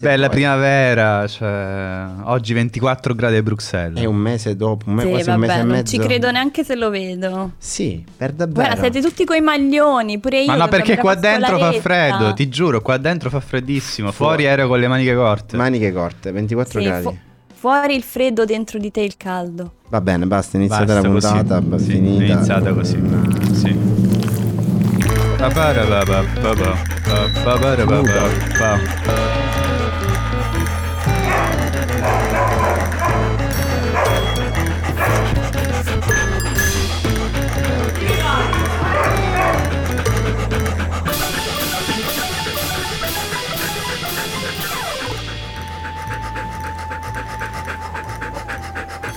Bella 0.00 0.28
primavera, 0.28 1.26
cioè, 1.26 2.04
oggi 2.26 2.54
24 2.54 3.16
gradi 3.16 3.34
a 3.34 3.42
Bruxelles. 3.42 4.00
È 4.00 4.04
un 4.04 4.14
mese 4.14 4.54
dopo, 4.54 4.88
un 4.88 4.94
me- 4.94 5.02
Sì, 5.02 5.08
quasi 5.08 5.24
vabbè, 5.24 5.34
un 5.34 5.40
mese 5.40 5.54
e 5.54 5.56
non 5.64 5.70
mezzo. 5.72 5.96
ci 5.96 5.98
credo 5.98 6.30
neanche 6.30 6.62
se 6.62 6.76
lo 6.76 6.88
vedo. 6.88 7.50
Sì, 7.58 8.04
per 8.16 8.30
davvero. 8.30 8.60
Guarda, 8.68 8.80
siete 8.80 9.00
tutti 9.00 9.24
coi 9.24 9.40
maglioni, 9.40 10.20
pure 10.20 10.42
io. 10.42 10.46
Ma 10.46 10.54
no, 10.54 10.68
perché 10.68 10.98
qua 10.98 11.16
dentro 11.16 11.58
fa 11.58 11.72
freddo, 11.72 12.32
ti 12.32 12.48
giuro, 12.48 12.80
qua 12.80 12.96
dentro 12.96 13.28
fa 13.28 13.40
freddissimo. 13.40 14.12
Fuori 14.12 14.42
Fuori. 14.42 14.44
ero 14.44 14.68
con 14.68 14.78
le 14.78 14.86
maniche 14.86 15.16
corte. 15.16 15.56
Maniche 15.56 15.92
corte, 15.92 16.30
24 16.30 16.78
Sì, 16.80 16.86
gradi. 16.86 17.02
fu- 17.02 17.16
fuori 17.56 17.96
il 17.96 18.02
freddo, 18.04 18.44
dentro 18.44 18.78
di 18.78 18.92
te 18.92 19.00
il 19.00 19.16
caldo. 19.16 19.72
Va 19.88 20.00
bene, 20.00 20.26
basta, 20.26 20.58
iniziata 20.58 20.84
Basta 20.84 21.08
la 21.08 21.12
così. 21.12 21.26
puntata, 21.28 21.60
ba- 21.60 21.76
Sì, 21.78 21.90
finita. 21.90 22.22
È 22.22 22.26
iniziata 22.36 22.72
così. 22.72 23.02
Sì. 23.52 23.76
Pa-pa-ra-pa-pa-pa-pa. 25.38 26.76
Pa-pa-ra-pa-pa-pa. 27.42 29.47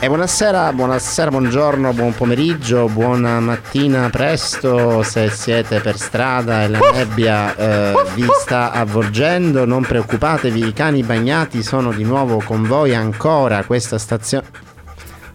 E 0.03 0.07
buonasera, 0.07 0.73
buonasera, 0.73 1.29
buongiorno, 1.29 1.93
buon 1.93 2.15
pomeriggio, 2.15 2.87
buona 2.87 3.39
mattina 3.39 4.09
presto 4.09 5.03
se 5.03 5.29
siete 5.29 5.79
per 5.79 5.95
strada 5.95 6.63
e 6.63 6.69
la 6.69 6.79
nebbia 6.91 7.55
eh, 7.55 7.93
vi 8.15 8.25
sta 8.41 8.71
avvolgendo, 8.71 9.63
non 9.63 9.83
preoccupatevi, 9.83 10.69
i 10.69 10.73
cani 10.73 11.03
bagnati 11.03 11.61
sono 11.61 11.91
di 11.91 12.03
nuovo 12.03 12.41
con 12.43 12.63
voi 12.63 12.95
ancora 12.95 13.63
questa 13.63 13.99
stazione. 13.99 14.70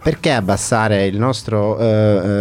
Perché 0.01 0.31
abbassare 0.31 1.05
il 1.05 1.17
nostro 1.17 1.77
eh, 1.79 1.85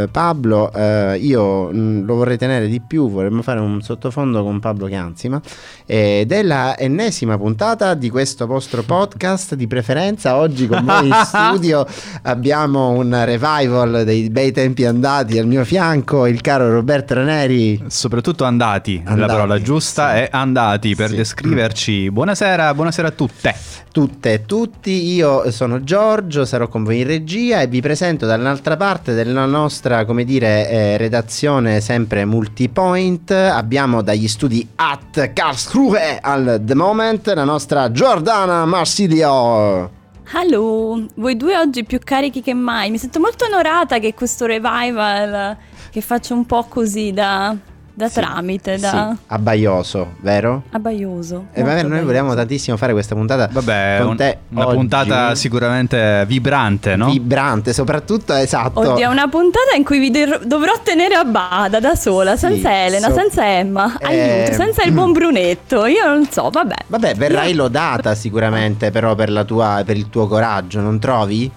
eh, 0.03 0.09
Pablo? 0.09 0.73
Eh, 0.73 1.19
io 1.21 1.71
mh, 1.73 2.05
lo 2.05 2.15
vorrei 2.15 2.39
tenere 2.39 2.69
di 2.69 2.81
più, 2.81 3.11
vorremmo 3.11 3.43
fare 3.43 3.59
un 3.61 3.81
sottofondo 3.83 4.43
con 4.45 4.61
Pablo 4.61 4.87
Chianzima 4.87 5.41
ed 5.84 6.31
è 6.31 6.43
la 6.43 6.77
ennesima 6.79 7.37
puntata 7.39 7.95
di 7.95 8.09
questo 8.11 8.47
vostro 8.47 8.83
podcast 8.83 9.55
di 9.55 9.67
preferenza. 9.67 10.37
Oggi 10.37 10.67
con 10.69 10.84
noi 10.84 11.09
in 11.09 11.15
studio 11.25 11.84
abbiamo 12.23 12.91
un 12.91 13.11
revival 13.25 14.05
dei 14.05 14.31
bei 14.31 14.53
tempi 14.53 14.84
andati 14.84 15.37
al 15.39 15.47
mio 15.47 15.65
fianco, 15.65 16.27
il 16.27 16.41
caro 16.43 16.71
Roberto 16.71 17.15
Raneri. 17.15 17.83
Soprattutto 17.89 18.45
andati, 18.45 19.03
la 19.05 19.11
Andati, 19.12 19.33
parola 19.33 19.61
giusta 19.61 20.11
sì. 20.12 20.17
è 20.19 20.29
andati 20.31 20.95
per 20.95 21.09
Sì. 21.11 21.17
descriverci. 21.17 22.11
Buonasera, 22.12 22.75
buonasera 22.75 23.09
a 23.09 23.12
tutte. 23.12 23.55
Tutte 23.97 24.33
e 24.34 24.45
tutti, 24.45 25.15
io 25.15 25.51
sono 25.51 25.83
Giorgio, 25.83 26.45
sarò 26.45 26.69
con 26.69 26.84
voi 26.84 27.01
in 27.01 27.07
regia 27.07 27.46
e 27.53 27.67
vi 27.67 27.81
presento 27.81 28.27
dall'altra 28.27 28.77
parte 28.77 29.15
della 29.15 29.45
nostra, 29.47 30.05
come 30.05 30.25
dire, 30.25 30.69
eh, 30.69 30.97
redazione 30.97 31.81
sempre 31.81 32.25
multipoint. 32.25 33.31
Abbiamo 33.31 34.03
dagli 34.03 34.29
studi 34.29 34.67
at 34.77 35.33
Karlsruhe 35.33 36.19
al 36.21 36.61
The 36.63 36.75
Moment 36.75 37.33
la 37.35 37.45
nostra 37.45 37.91
Giordana 37.91 38.65
Marsilio. 38.65 39.91
Hello, 40.33 41.07
voi 41.15 41.37
due 41.37 41.57
oggi 41.57 41.85
più 41.85 42.01
carichi 42.03 42.43
che 42.43 42.55
mai. 42.55 42.91
Mi 42.91 42.99
sento 42.99 43.21
molto 43.21 43.45
onorata 43.45 43.99
che 43.99 44.13
questo 44.13 44.47
revival 44.47 45.57
che 45.91 46.01
faccio 46.01 46.35
un 46.35 46.45
po' 46.45 46.65
così 46.65 47.13
da, 47.13 47.57
da 47.99 48.09
Sì, 48.09 48.15
tramite, 48.21 48.77
da 48.77 49.15
Sì, 49.17 49.21
abbaioso, 49.29 50.17
vero? 50.21 50.65
abbaioso. 50.73 51.47
E 51.53 51.63
vabbè, 51.63 51.73
molto 51.77 51.89
noi 51.89 52.01
volevamo 52.03 52.31
abbaioso. 52.33 52.35
tantissimo 52.37 52.77
fare 52.77 52.93
questa 52.93 53.15
puntata 53.15 53.49
Vabbè, 53.51 53.97
con 54.01 54.09
un- 54.11 54.17
te 54.17 54.39
una 54.51 54.67
oggi. 54.67 54.77
puntata 54.77 55.35
sicuramente 55.35 56.25
vibrante, 56.27 56.95
no? 56.95 57.07
vibrante, 57.11 57.73
soprattutto 57.73 58.35
esatto. 58.35 58.81
Oddio, 58.81 58.99
è 59.09 59.11
una 59.11 59.29
puntata 59.29 59.75
in 59.75 59.83
cui 59.83 59.99
vi 59.99 60.11
dovrò 60.11 60.73
tenere 60.83 61.15
a 61.15 61.25
bada 61.25 61.81
da 61.81 61.95
sola, 61.95 62.33
Sì, 62.37 62.47
senza 62.47 62.85
Elena, 62.85 63.09
so- 63.09 63.15
senza 63.15 63.47
Emma, 63.49 63.97
Eh, 63.99 64.05
aiuto, 64.43 64.53
senza 64.53 64.83
il 64.85 64.93
buon 64.93 65.12
Brunetto. 65.12 65.87
Io 65.87 66.05
non 66.06 66.29
so, 66.31 66.51
vabbè. 66.51 66.75
Vabbè, 66.89 67.15
verrai 67.15 67.55
lodata 67.55 68.15
sicuramente 68.15 68.91
però 68.91 69.15
per, 69.15 69.31
la 69.31 69.45
tua, 69.45 69.83
per 69.87 69.97
il 69.97 70.11
tuo 70.11 70.27
coraggio, 70.27 70.81
non 70.81 70.99
trovi? 70.99 71.51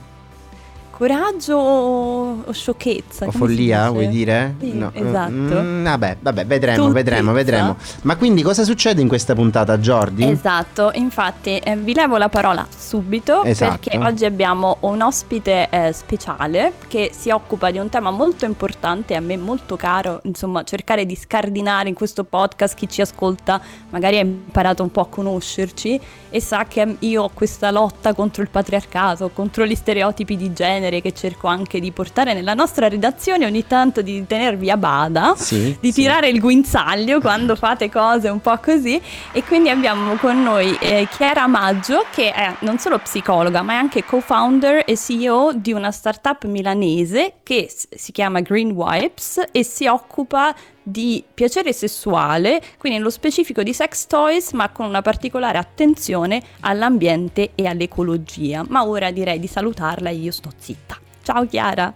Coraggio 0.99 1.55
o, 1.55 2.43
o 2.43 2.51
sciocchezza? 2.51 3.25
O 3.25 3.31
follia, 3.31 3.89
vuoi 3.89 4.09
dire? 4.09 4.55
Sì, 4.59 4.85
esatto. 4.91 5.31
Mm, 5.31 5.85
vabbè, 5.85 6.17
vabbè, 6.19 6.45
vedremo, 6.45 6.75
Tuttizza. 6.75 6.93
vedremo, 6.93 7.31
vedremo. 7.31 7.77
Ma 8.01 8.17
quindi 8.17 8.41
cosa 8.41 8.65
succede 8.65 8.99
in 8.99 9.07
questa 9.07 9.33
puntata, 9.33 9.77
Jordi? 9.77 10.29
Esatto, 10.29 10.91
infatti 10.95 11.55
eh, 11.55 11.77
vi 11.77 11.93
levo 11.93 12.17
la 12.17 12.27
parola 12.27 12.67
subito 12.69 13.45
Esatto. 13.45 13.77
perché 13.79 13.97
oggi 13.97 14.25
abbiamo 14.25 14.75
un 14.81 15.01
ospite 15.01 15.69
eh, 15.69 15.93
speciale 15.93 16.73
che 16.89 17.11
si 17.17 17.29
occupa 17.29 17.71
di 17.71 17.77
un 17.77 17.87
tema 17.87 18.11
molto 18.11 18.43
importante 18.43 19.15
a 19.15 19.21
me 19.21 19.37
molto 19.37 19.77
caro, 19.77 20.19
insomma 20.23 20.63
cercare 20.63 21.05
di 21.05 21.15
scardinare 21.15 21.87
in 21.87 21.95
questo 21.95 22.25
podcast 22.25 22.75
chi 22.75 22.89
ci 22.89 22.99
ascolta 22.99 23.61
magari 23.91 24.17
ha 24.17 24.21
imparato 24.21 24.83
un 24.83 24.91
po' 24.91 24.99
a 24.99 25.07
conoscerci 25.07 25.97
e 26.29 26.41
sa 26.41 26.65
che 26.65 26.97
io 26.99 27.23
ho 27.23 27.31
questa 27.33 27.71
lotta 27.71 28.13
contro 28.13 28.41
il 28.41 28.49
patriarcato, 28.49 29.29
contro 29.29 29.65
gli 29.65 29.75
stereotipi 29.75 30.35
di 30.35 30.51
genere 30.51 30.88
che 31.01 31.13
cerco 31.13 31.47
anche 31.47 31.79
di 31.79 31.91
portare 31.91 32.33
nella 32.33 32.53
nostra 32.55 32.87
redazione 32.87 33.45
ogni 33.45 33.65
tanto 33.67 34.01
di 34.01 34.25
tenervi 34.27 34.69
a 34.71 34.77
bada 34.77 35.33
Sì, 35.37 35.77
di 35.79 35.91
sì. 35.91 36.01
tirare 36.01 36.27
il 36.29 36.39
guinzaglio 36.39 37.21
quando 37.21 37.55
fate 37.55 37.89
cose 37.89 38.27
un 38.29 38.41
po' 38.41 38.57
così 38.57 38.99
e 39.31 39.43
quindi 39.43 39.69
abbiamo 39.69 40.15
con 40.15 40.41
noi 40.41 40.75
eh, 40.81 41.07
Chiara 41.15 41.45
Maggio 41.47 42.03
che 42.11 42.31
è 42.33 42.55
non 42.61 42.79
solo 42.79 42.97
psicologa 42.97 43.61
ma 43.61 43.73
è 43.73 43.75
anche 43.75 44.03
co-founder 44.03 44.83
e 44.85 44.97
CEO 44.97 45.51
di 45.53 45.71
una 45.71 45.91
startup 45.91 46.45
milanese 46.45 47.35
che 47.43 47.71
si 47.89 48.11
chiama 48.11 48.39
Green 48.41 48.71
Wipes 48.71 49.41
e 49.51 49.63
si 49.63 49.85
occupa 49.85 50.53
di 50.83 51.23
piacere 51.33 51.73
sessuale, 51.73 52.61
quindi 52.77 52.97
nello 52.97 53.09
specifico 53.11 53.63
di 53.63 53.73
sex 53.73 54.07
toys, 54.07 54.51
ma 54.53 54.69
con 54.69 54.85
una 54.87 55.01
particolare 55.01 55.57
attenzione 55.57 56.41
all'ambiente 56.61 57.51
e 57.55 57.67
all'ecologia. 57.67 58.63
Ma 58.67 58.85
ora 58.85 59.11
direi 59.11 59.39
di 59.39 59.47
salutarla 59.47 60.09
e 60.09 60.15
io 60.15 60.31
sto 60.31 60.49
zitta. 60.57 60.97
Ciao 61.23 61.45
Chiara. 61.45 61.93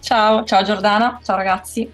Ciao, 0.00 0.44
ciao 0.44 0.62
Giordana, 0.62 1.20
ciao 1.22 1.36
ragazzi. 1.36 1.90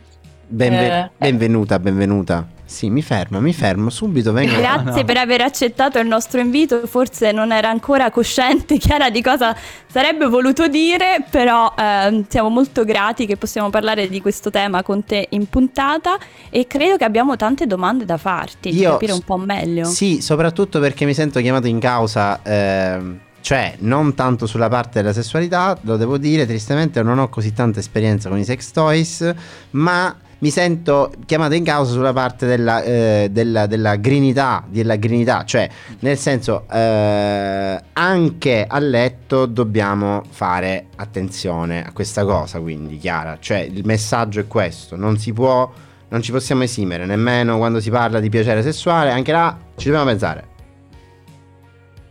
Benve- 0.47 0.87
Eh, 1.05 1.11
benvenuta, 1.19 1.79
benvenuta. 1.79 2.47
Sì, 2.69 2.91
mi 2.91 3.01
fermo, 3.01 3.41
mi 3.41 3.55
fermo, 3.55 3.89
subito 3.89 4.31
vengo. 4.31 4.55
Grazie 4.55 5.01
no. 5.01 5.05
per 5.05 5.17
aver 5.17 5.41
accettato 5.41 5.99
il 5.99 6.07
nostro 6.07 6.39
invito, 6.39 6.87
forse 6.87 7.33
non 7.33 7.51
era 7.51 7.71
ancora 7.71 8.11
cosciente 8.11 8.77
Chiara 8.79 9.09
di 9.09 9.23
cosa 9.23 9.57
sarebbe 9.87 10.27
voluto 10.27 10.69
dire, 10.69 11.25
però 11.31 11.73
ehm, 11.75 12.27
siamo 12.29 12.51
molto 12.51 12.85
grati 12.85 13.25
che 13.25 13.39
possiamo 13.39 13.71
parlare 13.71 14.07
di 14.11 14.21
questo 14.21 14.51
tema 14.51 14.83
con 14.83 15.03
te 15.03 15.29
in 15.31 15.49
puntata 15.49 16.19
e 16.51 16.67
credo 16.67 16.99
che 16.99 17.05
abbiamo 17.05 17.37
tante 17.37 17.67
domande 17.67 18.05
da 18.05 18.19
farti, 18.19 18.71
di 18.71 18.81
Io 18.81 18.91
capire 18.91 19.13
un 19.13 19.23
po' 19.23 19.39
meglio. 19.39 19.87
Sì, 19.87 20.21
soprattutto 20.21 20.79
perché 20.79 21.07
mi 21.07 21.15
sento 21.15 21.41
chiamato 21.41 21.69
in 21.69 21.81
causa, 21.81 22.43
ehm, 22.43 23.19
cioè 23.41 23.77
non 23.79 24.15
tanto 24.15 24.45
sulla 24.45 24.69
parte 24.69 25.01
della 25.01 25.15
sessualità, 25.15 25.75
lo 25.81 25.97
devo 25.97 26.19
dire, 26.19 26.45
tristemente 26.45 27.03
non 27.03 27.19
ho 27.19 27.31
così 27.31 27.55
tanta 27.55 27.81
esperienza 27.81 28.29
con 28.29 28.37
i 28.37 28.45
sex 28.45 28.73
toys, 28.73 29.35
ma 29.71 30.15
mi 30.39 30.51
sento 30.51 31.13
chiamato 31.27 31.55
in 31.55 31.65
causa 31.65 31.93
sulla 31.93 32.13
parte 32.13 32.47
della, 32.47 32.83
eh, 32.83 33.29
della, 33.31 33.67
della 33.67 33.97
greenità, 33.97 34.65
della 34.69 34.97
greenità, 34.97 35.45
cioè 35.45 35.69
nel 36.01 36.17
senso 36.17 36.65
eh, 36.71 37.83
anche 37.93 38.67
a 38.69 38.79
letto 38.79 39.47
dobbiamo 39.47 40.23
fare 40.29 40.87
attenzione 40.97 41.85
a 41.85 41.93
questa 41.93 42.25
cosa, 42.25 42.61
quindi 42.61 42.99
Chiara, 42.99 43.39
cioè 43.41 43.59
il 43.59 43.85
messaggio 43.85 44.41
è 44.41 44.47
questo, 44.47 44.97
non 44.97 45.19
si 45.19 45.33
può, 45.33 45.71
non 46.09 46.23
ci 46.23 46.31
possiamo 46.31 46.63
esimere 46.63 47.05
nemmeno 47.05 47.57
quando 47.57 47.81
si 47.81 47.91
parla 47.91 48.21
di 48.21 48.29
piacere 48.29 48.63
sessuale, 48.63 49.11
anche 49.11 49.33
là 49.33 49.57
ci 49.77 49.87
dobbiamo 49.87 50.09
pensare. 50.09 50.57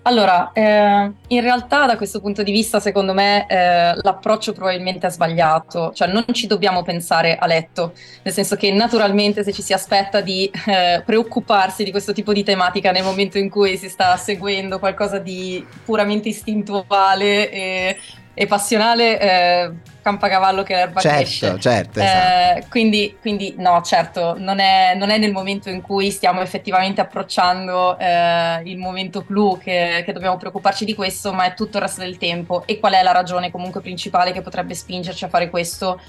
Allora, 0.08 0.54
eh, 0.54 1.12
in 1.28 1.42
realtà 1.42 1.86
da 1.86 1.98
questo 1.98 2.22
punto 2.22 2.42
di 2.42 2.54
vista, 2.54 2.80
secondo 2.80 3.14
me, 3.14 3.46
eh, 3.46 3.94
l'approccio 4.02 4.54
probabilmente 4.54 5.08
è 5.08 5.10
sbagliato, 5.10 5.92
cioè 5.94 6.08
non 6.08 6.24
ci 6.32 6.48
dobbiamo 6.48 6.82
pensare 6.82 7.36
a 7.36 7.46
letto, 7.46 7.92
nel 8.24 8.34
senso 8.34 8.56
che 8.56 8.72
naturalmente 8.72 9.44
se 9.44 9.52
ci 9.52 9.62
si 9.62 9.74
aspetta 9.74 10.22
di 10.22 10.50
eh, 10.66 11.04
preoccuparsi 11.06 11.84
di 11.84 11.92
questo 11.92 12.14
tipo 12.14 12.32
di 12.32 12.46
tematica 12.46 12.92
nel 12.92 13.04
momento 13.04 13.38
in 13.38 13.50
cui 13.50 13.76
si 13.76 13.90
sta 13.90 14.16
seguendo 14.16 14.80
qualcosa 14.80 15.20
di 15.20 15.66
puramente 15.84 16.30
istintuale 16.30 17.52
e, 17.52 17.98
e 18.40 18.46
passionale, 18.46 19.20
eh, 19.20 19.72
campacavallo 20.04 20.62
che 20.62 20.76
l'erba 20.76 21.02
cresce. 21.02 21.48
Certo, 21.48 21.60
certo, 21.60 22.00
esatto. 22.00 22.60
Eh, 22.60 22.66
quindi, 22.70 23.18
quindi 23.20 23.56
no, 23.58 23.82
certo, 23.82 24.36
non 24.38 24.60
è, 24.60 24.94
non 24.96 25.10
è 25.10 25.18
nel 25.18 25.32
momento 25.32 25.70
in 25.70 25.82
cui 25.82 26.12
stiamo 26.12 26.42
effettivamente 26.42 27.02
approcciando 27.02 27.98
eh, 27.98 28.62
il 28.66 28.78
momento 28.78 29.26
clou 29.26 29.58
che, 29.58 30.04
che 30.06 30.14
dobbiamo 30.14 30.38
preoccuparci 30.38 30.86
di 30.86 30.94
questo, 30.94 31.34
ma 31.34 31.46
è 31.46 31.56
tutto 31.56 31.78
il 31.78 31.84
resto 31.84 32.02
del 32.02 32.20
tempo. 32.20 32.62
E 32.68 32.78
qual 32.80 32.94
è 32.94 33.02
la 33.02 33.12
ragione 33.12 33.50
comunque 33.50 33.82
principale 33.82 34.32
che 34.32 34.44
potrebbe 34.44 34.76
spingerci 34.76 35.26
a 35.26 35.30
fare 35.30 35.50
questo? 35.50 36.00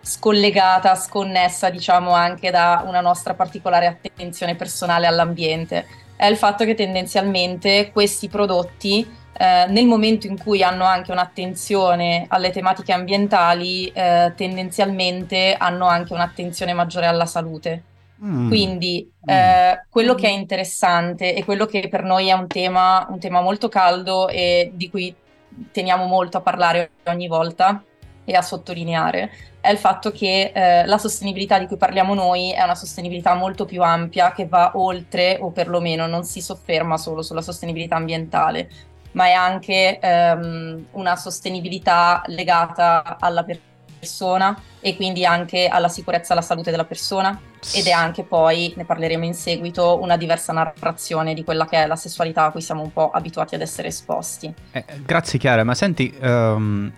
Scollegata, 0.00 0.96
sconnessa, 0.96 1.70
diciamo, 1.70 2.10
anche 2.10 2.50
da 2.50 2.82
una 2.84 3.00
nostra 3.00 3.34
particolare 3.34 3.86
attenzione 3.86 4.56
personale 4.56 5.06
all'ambiente. 5.06 5.86
è 6.16 6.26
il 6.26 6.36
fatto 6.36 6.64
che 6.64 6.74
tendenzialmente 6.74 7.92
questi 7.92 8.28
prodotti 8.28 9.18
eh, 9.32 9.66
nel 9.68 9.86
momento 9.86 10.26
in 10.26 10.38
cui 10.38 10.62
hanno 10.62 10.84
anche 10.84 11.12
un'attenzione 11.12 12.26
alle 12.28 12.50
tematiche 12.50 12.92
ambientali, 12.92 13.88
eh, 13.88 14.32
tendenzialmente 14.36 15.54
hanno 15.58 15.86
anche 15.86 16.12
un'attenzione 16.12 16.72
maggiore 16.72 17.06
alla 17.06 17.26
salute. 17.26 17.84
Mm. 18.22 18.48
Quindi 18.48 19.10
mm. 19.10 19.28
eh, 19.28 19.86
quello 19.88 20.14
che 20.14 20.26
è 20.26 20.30
interessante 20.30 21.34
e 21.34 21.44
quello 21.44 21.66
che 21.66 21.88
per 21.88 22.02
noi 22.02 22.28
è 22.28 22.32
un 22.32 22.46
tema, 22.46 23.06
un 23.08 23.18
tema 23.18 23.40
molto 23.40 23.68
caldo 23.68 24.28
e 24.28 24.72
di 24.74 24.90
cui 24.90 25.14
teniamo 25.72 26.04
molto 26.04 26.36
a 26.36 26.40
parlare 26.42 26.90
ogni 27.04 27.26
volta 27.26 27.82
e 28.24 28.34
a 28.34 28.42
sottolineare 28.42 29.30
è 29.60 29.70
il 29.70 29.76
fatto 29.78 30.10
che 30.10 30.52
eh, 30.54 30.86
la 30.86 30.96
sostenibilità 30.96 31.58
di 31.58 31.66
cui 31.66 31.76
parliamo 31.76 32.14
noi 32.14 32.50
è 32.50 32.62
una 32.62 32.74
sostenibilità 32.74 33.34
molto 33.34 33.66
più 33.66 33.82
ampia 33.82 34.32
che 34.32 34.46
va 34.46 34.72
oltre 34.74 35.36
o 35.38 35.50
perlomeno 35.50 36.06
non 36.06 36.24
si 36.24 36.40
sofferma 36.40 36.96
solo 36.96 37.20
sulla 37.20 37.42
sostenibilità 37.42 37.96
ambientale, 37.96 38.70
ma 39.12 39.26
è 39.26 39.32
anche 39.32 39.98
ehm, 39.98 40.86
una 40.92 41.16
sostenibilità 41.16 42.22
legata 42.26 43.16
alla 43.18 43.44
persona 44.00 44.56
e 44.80 44.96
quindi 44.96 45.24
anche 45.26 45.66
alla 45.66 45.88
sicurezza 45.88 46.30
e 46.30 46.32
alla 46.32 46.44
salute 46.44 46.70
della 46.70 46.84
persona 46.84 47.38
ed 47.74 47.86
è 47.86 47.90
anche 47.90 48.22
poi, 48.22 48.72
ne 48.76 48.84
parleremo 48.84 49.24
in 49.24 49.34
seguito, 49.34 50.00
una 50.00 50.16
diversa 50.16 50.52
narrazione 50.52 51.34
di 51.34 51.44
quella 51.44 51.66
che 51.66 51.82
è 51.82 51.86
la 51.86 51.96
sessualità 51.96 52.44
a 52.44 52.50
cui 52.50 52.62
siamo 52.62 52.82
un 52.82 52.92
po' 52.92 53.10
abituati 53.10 53.54
ad 53.54 53.60
essere 53.60 53.88
esposti. 53.88 54.52
Eh, 54.72 54.84
grazie 55.04 55.38
Chiara, 55.38 55.62
ma 55.62 55.74
senti, 55.74 56.14
um, 56.22 56.90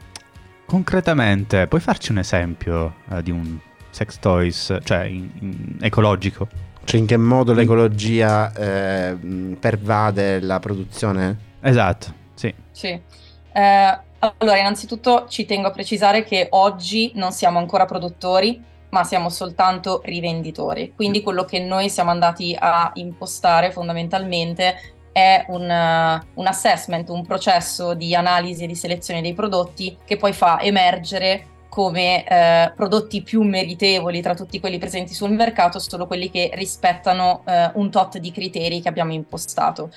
concretamente 0.64 1.66
puoi 1.66 1.80
farci 1.80 2.12
un 2.12 2.18
esempio 2.18 2.94
uh, 3.08 3.20
di 3.20 3.32
un 3.32 3.58
sex 3.90 4.18
toys, 4.18 4.78
cioè 4.84 5.04
in, 5.04 5.30
in 5.40 5.76
ecologico? 5.80 6.48
Cioè 6.84 6.98
in 6.98 7.06
che 7.06 7.16
modo 7.16 7.52
l'ecologia 7.52 8.52
eh, 8.52 9.16
pervade 9.58 10.40
la 10.40 10.58
produzione? 10.58 11.50
Esatto, 11.62 12.12
sì. 12.34 12.52
Sì. 12.70 12.88
Eh, 12.88 13.98
allora, 14.18 14.58
innanzitutto 14.58 15.26
ci 15.28 15.46
tengo 15.46 15.68
a 15.68 15.70
precisare 15.70 16.24
che 16.24 16.48
oggi 16.50 17.12
non 17.14 17.32
siamo 17.32 17.58
ancora 17.58 17.84
produttori, 17.84 18.62
ma 18.90 19.04
siamo 19.04 19.28
soltanto 19.30 20.00
rivenditori. 20.04 20.92
Quindi 20.94 21.20
mm. 21.20 21.22
quello 21.22 21.44
che 21.44 21.58
noi 21.60 21.88
siamo 21.88 22.10
andati 22.10 22.56
a 22.58 22.90
impostare 22.94 23.72
fondamentalmente 23.72 24.94
è 25.12 25.44
un, 25.48 25.62
uh, 25.62 26.40
un, 26.40 26.46
assessment, 26.46 27.08
un 27.10 27.24
processo 27.26 27.94
di 27.94 28.14
analisi 28.14 28.64
e 28.64 28.66
di 28.66 28.74
selezione 28.74 29.20
dei 29.20 29.34
prodotti 29.34 29.96
che 30.04 30.16
poi 30.16 30.32
fa 30.32 30.60
emergere 30.60 31.46
come 31.68 32.26
eh, 32.26 32.70
prodotti 32.76 33.22
più 33.22 33.40
meritevoli 33.40 34.20
tra 34.20 34.34
tutti 34.34 34.60
quelli 34.60 34.76
presenti 34.76 35.14
sul 35.14 35.30
mercato 35.30 35.78
solo 35.78 36.06
quelli 36.06 36.30
che 36.30 36.50
rispettano 36.52 37.42
eh, 37.46 37.70
un 37.76 37.90
tot 37.90 38.18
di 38.18 38.30
criteri 38.30 38.82
che 38.82 38.88
abbiamo 38.88 39.12
impostato. 39.12 39.90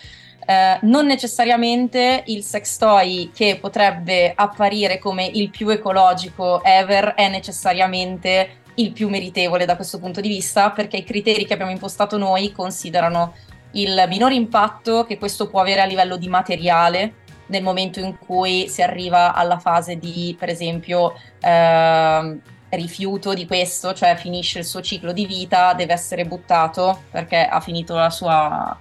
Eh, 0.45 0.77
non 0.83 1.07
necessariamente 1.07 2.23
il 2.27 2.43
sex 2.43 2.77
toy 2.77 3.31
che 3.33 3.57
potrebbe 3.59 4.31
apparire 4.35 4.99
come 4.99 5.25
il 5.25 5.49
più 5.49 5.69
ecologico 5.69 6.63
ever 6.63 7.15
è 7.15 7.27
necessariamente 7.29 8.61
il 8.75 8.91
più 8.91 9.09
meritevole 9.09 9.65
da 9.65 9.75
questo 9.75 9.99
punto 9.99 10.21
di 10.21 10.27
vista, 10.27 10.71
perché 10.71 10.97
i 10.97 11.03
criteri 11.03 11.45
che 11.45 11.53
abbiamo 11.53 11.71
impostato 11.71 12.17
noi 12.17 12.51
considerano 12.51 13.33
il 13.71 14.05
minor 14.07 14.31
impatto 14.31 15.05
che 15.05 15.17
questo 15.17 15.49
può 15.49 15.61
avere 15.61 15.81
a 15.81 15.85
livello 15.85 16.17
di 16.17 16.27
materiale 16.27 17.23
nel 17.47 17.63
momento 17.63 17.99
in 17.99 18.17
cui 18.17 18.67
si 18.69 18.81
arriva 18.81 19.33
alla 19.33 19.59
fase 19.59 19.97
di, 19.97 20.35
per 20.37 20.49
esempio, 20.49 21.13
eh, 21.39 22.39
rifiuto 22.69 23.33
di 23.33 23.45
questo, 23.45 23.93
cioè 23.93 24.15
finisce 24.15 24.59
il 24.59 24.65
suo 24.65 24.81
ciclo 24.81 25.11
di 25.11 25.25
vita, 25.25 25.73
deve 25.73 25.93
essere 25.93 26.25
buttato 26.25 27.03
perché 27.11 27.45
ha 27.45 27.59
finito 27.59 27.95
la 27.95 28.09
sua, 28.09 28.77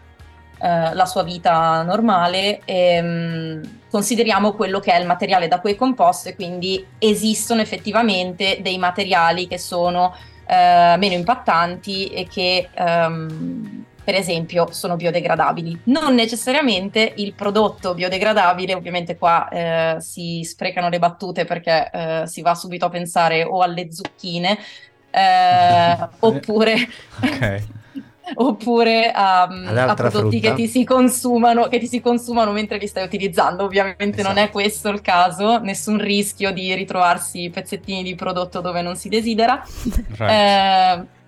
eh, 0.64 0.94
la 0.94 1.04
sua 1.04 1.22
vita 1.22 1.82
normale. 1.82 2.60
E, 2.64 3.02
mh, 3.02 3.06
mm, 3.06 3.62
consideriamo 3.90 4.54
quello 4.54 4.80
che 4.80 4.92
è 4.92 4.98
il 4.98 5.06
materiale 5.06 5.46
da 5.46 5.60
cui 5.60 5.72
è 5.72 5.76
composto 5.76 6.30
e 6.30 6.34
quindi 6.34 6.84
esistono 6.98 7.60
effettivamente 7.60 8.58
dei 8.62 8.78
materiali 8.78 9.46
che 9.46 9.58
sono 9.58 10.16
eh, 10.46 10.96
meno 10.96 11.14
impattanti 11.14 12.06
e 12.06 12.26
che 12.26 12.70
ehm, 12.72 13.84
per 14.04 14.14
esempio, 14.14 14.68
sono 14.70 14.96
biodegradabili. 14.96 15.80
Non 15.84 16.14
necessariamente 16.14 17.12
il 17.16 17.32
prodotto 17.34 17.94
biodegradabile, 17.94 18.74
ovviamente 18.74 19.16
qua 19.16 19.48
eh, 19.48 19.96
si 20.00 20.42
sprecano 20.44 20.88
le 20.88 20.98
battute 20.98 21.44
perché 21.44 21.90
eh, 21.90 22.22
si 22.26 22.42
va 22.42 22.54
subito 22.54 22.86
a 22.86 22.90
pensare 22.90 23.44
o 23.44 23.60
alle 23.60 23.92
zucchine 23.92 24.58
eh, 25.10 26.08
oppure... 26.20 26.88
oppure 28.34 29.10
a, 29.10 29.42
a 29.42 29.94
prodotti 29.94 30.40
che 30.40 30.54
ti, 30.54 30.66
si 30.66 30.84
consumano, 30.84 31.68
che 31.68 31.78
ti 31.78 31.86
si 31.86 32.00
consumano 32.00 32.52
mentre 32.52 32.78
li 32.78 32.86
stai 32.86 33.04
utilizzando. 33.04 33.64
Ovviamente 33.64 34.20
esatto. 34.20 34.28
non 34.28 34.36
è 34.36 34.42
esatto. 34.42 34.58
questo 34.58 34.88
il 34.88 35.00
caso, 35.00 35.58
nessun 35.58 35.98
rischio 35.98 36.52
di 36.52 36.74
ritrovarsi 36.74 37.50
pezzettini 37.50 38.02
di 38.02 38.14
prodotto 38.14 38.60
dove 38.60 38.82
non 38.82 38.96
si 38.96 39.08
desidera. 39.08 39.62
Right. 40.16 40.30
Eh, 40.30 41.22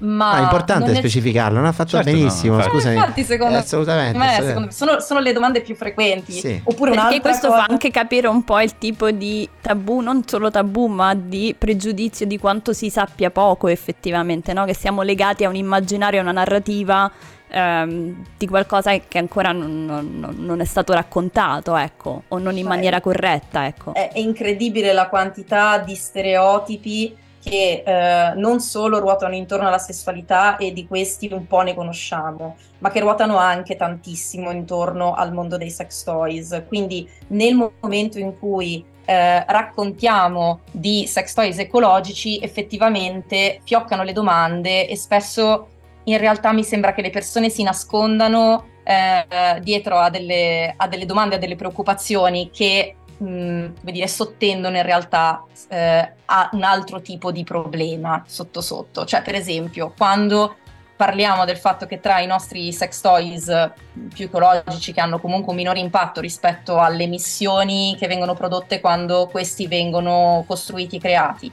ma 0.00 0.32
ah, 0.32 0.38
è 0.38 0.42
importante 0.42 0.94
specificarlo, 0.94 1.58
non 1.58 1.66
ha 1.66 1.72
fatto 1.72 1.90
certo 1.90 2.10
benissimo. 2.10 2.56
No, 2.56 2.62
scusami. 2.62 2.96
Infatti, 2.96 3.22
secondo, 3.22 3.54
eh, 3.54 3.58
assolutamente, 3.58 4.18
me, 4.18 4.32
secondo 4.32 4.60
me 4.60 4.72
sono, 4.72 5.00
sono, 5.00 5.20
le 5.20 5.32
domande 5.32 5.60
più 5.60 5.74
frequenti. 5.76 6.32
Sì. 6.32 6.60
Oppure 6.64 6.92
Perché 6.92 7.20
questo 7.20 7.48
cosa... 7.48 7.60
fa 7.60 7.66
anche 7.70 7.90
capire 7.90 8.26
un 8.26 8.42
po' 8.42 8.60
il 8.60 8.76
tipo 8.76 9.10
di 9.10 9.48
tabù, 9.60 10.00
non 10.00 10.22
solo 10.26 10.50
tabù, 10.50 10.86
ma 10.86 11.14
di 11.14 11.54
pregiudizio 11.56 12.26
di 12.26 12.38
quanto 12.38 12.72
si 12.72 12.90
sappia 12.90 13.30
poco 13.30 13.68
effettivamente, 13.68 14.52
no? 14.52 14.64
che 14.64 14.74
siamo 14.74 15.02
legati 15.02 15.44
a 15.44 15.48
un 15.48 15.56
immaginario, 15.56 16.18
a 16.18 16.22
una 16.22 16.32
narrativa 16.32 17.10
ehm, 17.48 18.24
di 18.36 18.46
qualcosa 18.48 18.98
che 18.98 19.18
ancora 19.18 19.52
non, 19.52 19.84
non, 19.84 20.34
non, 20.38 20.60
è 20.60 20.64
stato 20.64 20.92
raccontato, 20.92 21.76
ecco, 21.76 22.24
o 22.28 22.38
non 22.38 22.52
in 22.56 22.60
cioè, 22.60 22.68
maniera 22.68 23.00
corretta, 23.00 23.66
ecco. 23.66 23.94
È, 23.94 24.10
è 24.12 24.18
incredibile 24.18 24.92
la 24.92 25.08
quantità 25.08 25.78
di 25.78 25.94
stereotipi 25.94 27.22
che 27.44 27.82
eh, 27.84 28.32
non 28.36 28.58
solo 28.60 28.98
ruotano 28.98 29.34
intorno 29.34 29.68
alla 29.68 29.78
sessualità 29.78 30.56
e 30.56 30.72
di 30.72 30.86
questi 30.86 31.28
un 31.30 31.46
po' 31.46 31.60
ne 31.60 31.74
conosciamo, 31.74 32.56
ma 32.78 32.90
che 32.90 33.00
ruotano 33.00 33.36
anche 33.36 33.76
tantissimo 33.76 34.50
intorno 34.50 35.12
al 35.12 35.32
mondo 35.32 35.58
dei 35.58 35.70
sex 35.70 36.04
toys. 36.04 36.64
Quindi 36.66 37.08
nel 37.28 37.54
momento 37.54 38.18
in 38.18 38.38
cui 38.38 38.82
eh, 39.04 39.44
raccontiamo 39.44 40.60
di 40.70 41.06
sex 41.06 41.34
toys 41.34 41.58
ecologici, 41.58 42.40
effettivamente 42.42 43.60
fioccano 43.62 44.02
le 44.02 44.12
domande 44.12 44.88
e 44.88 44.96
spesso 44.96 45.68
in 46.04 46.16
realtà 46.16 46.52
mi 46.52 46.64
sembra 46.64 46.94
che 46.94 47.02
le 47.02 47.10
persone 47.10 47.50
si 47.50 47.62
nascondano 47.62 48.72
eh, 48.84 49.60
dietro 49.60 49.98
a 49.98 50.08
delle, 50.08 50.72
a 50.74 50.88
delle 50.88 51.04
domande, 51.04 51.34
a 51.34 51.38
delle 51.38 51.56
preoccupazioni 51.56 52.50
che 52.50 52.96
mh, 53.18 53.66
dire, 53.80 54.08
sottendono 54.08 54.76
in 54.76 54.82
realtà 54.82 55.44
eh, 55.68 56.12
a 56.24 56.48
un 56.52 56.62
altro 56.62 57.00
tipo 57.00 57.30
di 57.32 57.44
problema 57.44 58.22
sotto 58.26 58.60
sotto. 58.60 59.04
Cioè, 59.04 59.22
per 59.22 59.34
esempio, 59.34 59.92
quando 59.96 60.56
parliamo 60.96 61.44
del 61.44 61.56
fatto 61.56 61.86
che 61.86 62.00
tra 62.00 62.20
i 62.20 62.26
nostri 62.26 62.72
sex 62.72 63.00
toys 63.00 63.70
più 64.12 64.26
ecologici, 64.26 64.92
che 64.92 65.00
hanno 65.00 65.18
comunque 65.18 65.50
un 65.50 65.56
minore 65.56 65.80
impatto 65.80 66.20
rispetto 66.20 66.78
alle 66.78 67.04
emissioni 67.04 67.96
che 67.98 68.06
vengono 68.06 68.34
prodotte 68.34 68.80
quando 68.80 69.26
questi 69.26 69.66
vengono 69.66 70.44
costruiti 70.46 70.98
creati, 70.98 71.52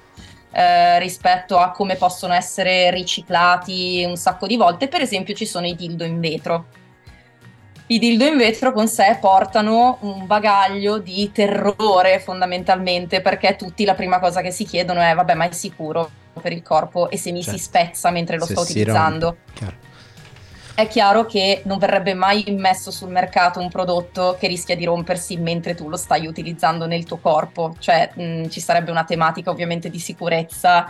eh, 0.52 1.00
rispetto 1.00 1.58
a 1.58 1.72
come 1.72 1.96
possono 1.96 2.34
essere 2.34 2.92
riciclati 2.92 4.04
un 4.06 4.16
sacco 4.16 4.46
di 4.48 4.58
volte, 4.58 4.88
per 4.88 5.02
esempio 5.02 5.34
ci 5.34 5.46
sono 5.46 5.66
i 5.66 5.76
dildo 5.76 6.04
in 6.04 6.20
vetro 6.20 6.66
i 7.92 8.00
dildo 8.00 8.26
in 8.26 8.38
vetro 8.38 8.72
con 8.72 8.88
sé 8.88 9.18
portano 9.20 9.98
un 10.02 10.26
bagaglio 10.26 10.98
di 10.98 11.30
terrore 11.34 12.20
fondamentalmente 12.20 13.22
perché 13.22 13.58
tutti 13.58 13.84
la 13.84 13.96
prima 13.96 14.20
cosa 14.20 14.42
che 14.42 14.52
si 14.52 14.64
chiedono 14.64 15.02
è 15.02 15.14
vabbè 15.14 15.34
ma 15.34 15.50
è 15.50 15.52
sicuro 15.52 16.10
per 16.42 16.54
il 16.54 16.62
corpo 16.62 17.10
e 17.10 17.18
se 17.18 17.34
mi 17.34 17.44
certo. 17.44 17.58
si 17.58 17.66
spezza 17.66 18.10
mentre 18.10 18.38
lo 18.38 18.46
sto 18.46 18.62
utilizzando. 18.62 19.38
Chiaro. 19.54 19.90
È 20.74 20.88
chiaro 20.88 21.26
che 21.26 21.64
non 21.66 21.80
verrebbe 21.80 22.14
mai 22.14 22.50
immesso 22.50 22.92
sul 22.92 23.10
mercato 23.10 23.60
un 23.60 23.70
prodotto 23.70 24.38
che 24.40 24.48
rischia 24.48 24.78
di 24.78 24.86
rompersi 24.86 25.36
mentre 25.36 25.76
tu 25.76 25.90
lo 25.90 25.98
stai 25.98 26.26
utilizzando 26.28 26.88
nel 26.88 27.04
tuo 27.04 27.18
corpo, 27.18 27.76
cioè 27.78 28.10
mh, 28.14 28.48
ci 28.48 28.62
sarebbe 28.62 28.90
una 28.90 29.04
tematica 29.04 29.52
ovviamente 29.52 29.90
di 29.90 30.00
sicurezza 30.00 30.88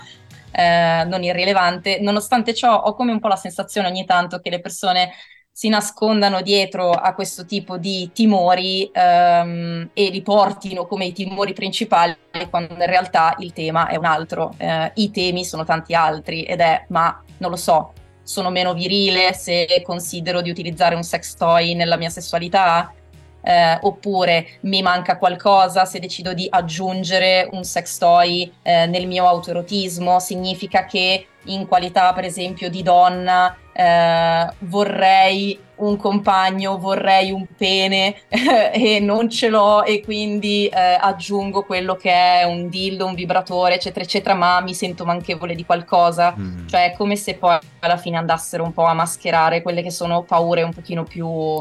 eh, 0.51 1.03
non 1.05 1.23
irrilevante. 1.23 1.99
Nonostante 1.99 2.53
ciò 2.53 2.75
ho 2.75 2.93
come 2.93 3.11
un 3.11 3.19
po' 3.19 3.27
la 3.27 3.35
sensazione 3.35 3.87
ogni 3.87 4.05
tanto 4.05 4.39
che 4.39 4.51
le 4.51 4.61
persone 4.61 5.11
si 5.51 5.69
nascondano 5.69 6.41
dietro 6.41 6.91
a 6.91 7.13
questo 7.13 7.45
tipo 7.45 7.77
di 7.77 8.09
timori 8.13 8.89
ehm, 8.91 9.89
e 9.93 10.09
li 10.09 10.21
portino 10.21 10.87
come 10.87 11.05
i 11.05 11.11
timori 11.11 11.53
principali 11.53 12.15
quando 12.49 12.73
in 12.73 12.85
realtà 12.85 13.35
il 13.39 13.51
tema 13.53 13.87
è 13.87 13.97
un 13.97 14.05
altro. 14.05 14.53
Eh, 14.57 14.91
I 14.95 15.11
temi 15.11 15.43
sono 15.43 15.63
tanti 15.65 15.93
altri 15.93 16.43
ed 16.43 16.61
è, 16.61 16.85
ma 16.89 17.21
non 17.37 17.51
lo 17.51 17.57
so, 17.57 17.93
sono 18.23 18.49
meno 18.49 18.73
virile 18.73 19.33
se 19.33 19.81
considero 19.83 20.41
di 20.41 20.49
utilizzare 20.49 20.95
un 20.95 21.03
sex 21.03 21.35
toy 21.35 21.73
nella 21.73 21.97
mia 21.97 22.09
sessualità? 22.09 22.93
Eh, 23.41 23.77
oppure 23.81 24.45
mi 24.61 24.81
manca 24.81 25.17
qualcosa, 25.17 25.85
se 25.85 25.99
decido 25.99 26.33
di 26.33 26.47
aggiungere 26.49 27.47
un 27.51 27.63
sex 27.63 27.97
toy 27.97 28.51
eh, 28.61 28.85
nel 28.85 29.07
mio 29.07 29.27
autoerotismo, 29.27 30.19
significa 30.19 30.85
che 30.85 31.25
in 31.45 31.67
qualità 31.67 32.13
per 32.13 32.25
esempio 32.25 32.69
di 32.69 32.83
donna 32.83 33.55
eh, 33.73 34.47
vorrei 34.59 35.59
un 35.77 35.97
compagno, 35.97 36.77
vorrei 36.77 37.31
un 37.31 37.45
pene 37.57 38.15
e 38.29 38.99
non 38.99 39.29
ce 39.29 39.49
l'ho 39.49 39.83
e 39.83 40.03
quindi 40.03 40.67
eh, 40.67 40.97
aggiungo 40.99 41.63
quello 41.63 41.95
che 41.95 42.11
è 42.11 42.43
un 42.43 42.69
dildo, 42.69 43.07
un 43.07 43.15
vibratore, 43.15 43.75
eccetera, 43.75 44.05
eccetera, 44.05 44.35
ma 44.35 44.61
mi 44.61 44.75
sento 44.75 45.05
manchevole 45.05 45.55
di 45.55 45.65
qualcosa. 45.65 46.35
Mm. 46.37 46.67
Cioè 46.67 46.91
è 46.91 46.95
come 46.95 47.15
se 47.15 47.35
poi 47.35 47.57
alla 47.79 47.97
fine 47.97 48.17
andassero 48.17 48.63
un 48.63 48.73
po' 48.73 48.85
a 48.85 48.93
mascherare 48.93 49.63
quelle 49.63 49.81
che 49.81 49.91
sono 49.91 50.21
paure 50.21 50.61
un 50.61 50.73
pochino 50.73 51.03
più 51.03 51.59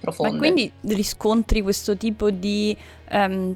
profonde. 0.00 0.32
Ma 0.32 0.38
quindi 0.38 0.70
riscontri 0.82 1.62
questo 1.62 1.96
tipo 1.96 2.30
di 2.30 2.76
um, 3.10 3.54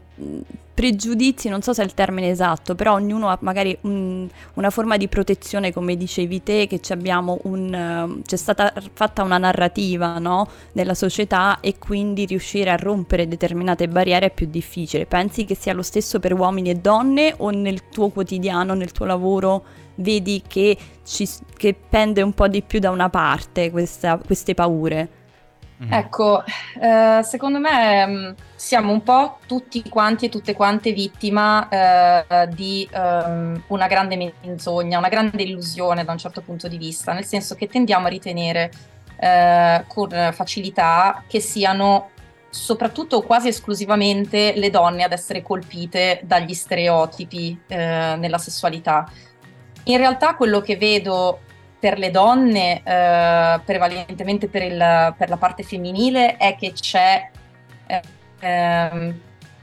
pregiudizi, 0.74 1.48
non 1.48 1.60
so 1.62 1.72
se 1.72 1.82
è 1.82 1.84
il 1.84 1.94
termine 1.94 2.30
esatto, 2.30 2.74
però 2.74 2.94
ognuno 2.94 3.28
ha 3.28 3.38
magari 3.42 3.76
un, 3.82 4.26
una 4.54 4.70
forma 4.70 4.96
di 4.96 5.06
protezione, 5.06 5.72
come 5.72 5.96
dicevi 5.96 6.42
te, 6.42 6.66
che 6.66 6.80
un, 7.42 8.20
c'è 8.24 8.36
stata 8.36 8.72
fatta 8.92 9.22
una 9.22 9.38
narrativa 9.38 10.18
no, 10.18 10.48
nella 10.72 10.94
società 10.94 11.60
e 11.60 11.78
quindi 11.78 12.24
riuscire 12.24 12.70
a 12.70 12.76
rompere 12.76 13.28
determinate 13.28 13.86
barriere 13.86 14.26
è 14.26 14.30
più 14.30 14.46
difficile. 14.46 15.06
Pensi 15.06 15.44
che 15.44 15.54
sia 15.54 15.74
lo 15.74 15.82
stesso 15.82 16.18
per 16.18 16.32
uomini 16.32 16.70
e 16.70 16.76
donne 16.76 17.34
o 17.36 17.50
nel 17.50 17.88
tuo 17.90 18.08
quotidiano, 18.08 18.74
nel 18.74 18.92
tuo 18.92 19.04
lavoro? 19.04 19.62
Vedi 19.96 20.42
che, 20.46 20.76
ci, 21.04 21.28
che 21.54 21.74
pende 21.74 22.22
un 22.22 22.32
po' 22.32 22.48
di 22.48 22.62
più 22.62 22.78
da 22.78 22.90
una 22.90 23.10
parte 23.10 23.70
questa, 23.70 24.16
queste 24.16 24.54
paure? 24.54 25.20
Mm-hmm. 25.82 25.92
Ecco, 25.92 26.44
eh, 26.80 27.20
secondo 27.24 27.58
me 27.58 28.06
mm, 28.06 28.30
siamo 28.54 28.92
un 28.92 29.02
po' 29.02 29.38
tutti 29.46 29.82
quanti 29.88 30.26
e 30.26 30.28
tutte 30.28 30.54
quante 30.54 30.92
vittima 30.92 31.68
eh, 31.68 32.48
di 32.48 32.88
um, 32.94 33.60
una 33.68 33.86
grande 33.88 34.16
menzogna, 34.16 34.98
una 34.98 35.08
grande 35.08 35.42
illusione 35.42 36.04
da 36.04 36.12
un 36.12 36.18
certo 36.18 36.40
punto 36.40 36.68
di 36.68 36.78
vista, 36.78 37.12
nel 37.12 37.24
senso 37.24 37.56
che 37.56 37.66
tendiamo 37.66 38.06
a 38.06 38.10
ritenere 38.10 38.70
eh, 39.18 39.84
con 39.88 40.08
facilità 40.32 41.24
che 41.26 41.40
siano 41.40 42.10
soprattutto 42.48 43.22
quasi 43.22 43.48
esclusivamente 43.48 44.52
le 44.54 44.70
donne 44.70 45.02
ad 45.02 45.12
essere 45.12 45.42
colpite 45.42 46.20
dagli 46.22 46.54
stereotipi 46.54 47.58
eh, 47.66 48.14
nella 48.18 48.38
sessualità. 48.38 49.10
In 49.84 49.96
realtà 49.96 50.36
quello 50.36 50.60
che 50.60 50.76
vedo 50.76 51.40
per 51.82 51.98
le 51.98 52.12
donne, 52.12 52.80
eh, 52.84 53.60
prevalentemente 53.64 54.46
per, 54.46 54.62
il, 54.62 55.14
per, 55.18 55.28
la 55.28 55.36
parte 55.36 55.64
femminile, 55.64 56.36
è 56.36 56.54
che 56.54 56.70
c'è 56.70 57.28
eh, 58.38 59.14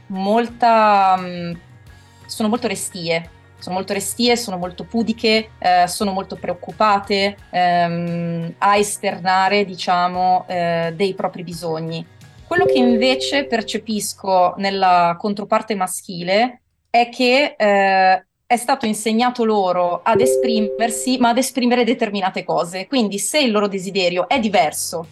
molta... 0.08 1.16
Mm, 1.18 1.52
sono 2.26 2.50
molto 2.50 2.68
restie, 2.68 3.30
sono 3.58 3.76
molto 3.76 3.94
restie, 3.94 4.36
sono 4.36 4.58
molto 4.58 4.84
pudiche, 4.84 5.52
eh, 5.58 5.86
sono 5.86 6.12
molto 6.12 6.36
preoccupate 6.36 7.36
ehm, 7.48 8.54
a 8.58 8.76
esternare, 8.76 9.64
diciamo, 9.64 10.44
eh, 10.46 10.92
dei 10.94 11.14
propri 11.14 11.42
bisogni. 11.42 12.06
Quello 12.46 12.66
che 12.66 12.76
invece 12.76 13.46
percepisco 13.46 14.56
nella 14.58 15.16
controparte 15.18 15.74
maschile 15.74 16.60
è 16.90 17.08
che 17.08 17.54
eh, 17.56 18.26
è 18.50 18.56
stato 18.56 18.84
insegnato 18.84 19.44
loro 19.44 20.00
ad 20.02 20.20
esprimersi, 20.20 21.18
ma 21.18 21.28
ad 21.28 21.38
esprimere 21.38 21.84
determinate 21.84 22.42
cose. 22.42 22.88
Quindi 22.88 23.20
se 23.20 23.38
il 23.38 23.52
loro 23.52 23.68
desiderio 23.68 24.28
è 24.28 24.40
diverso, 24.40 25.06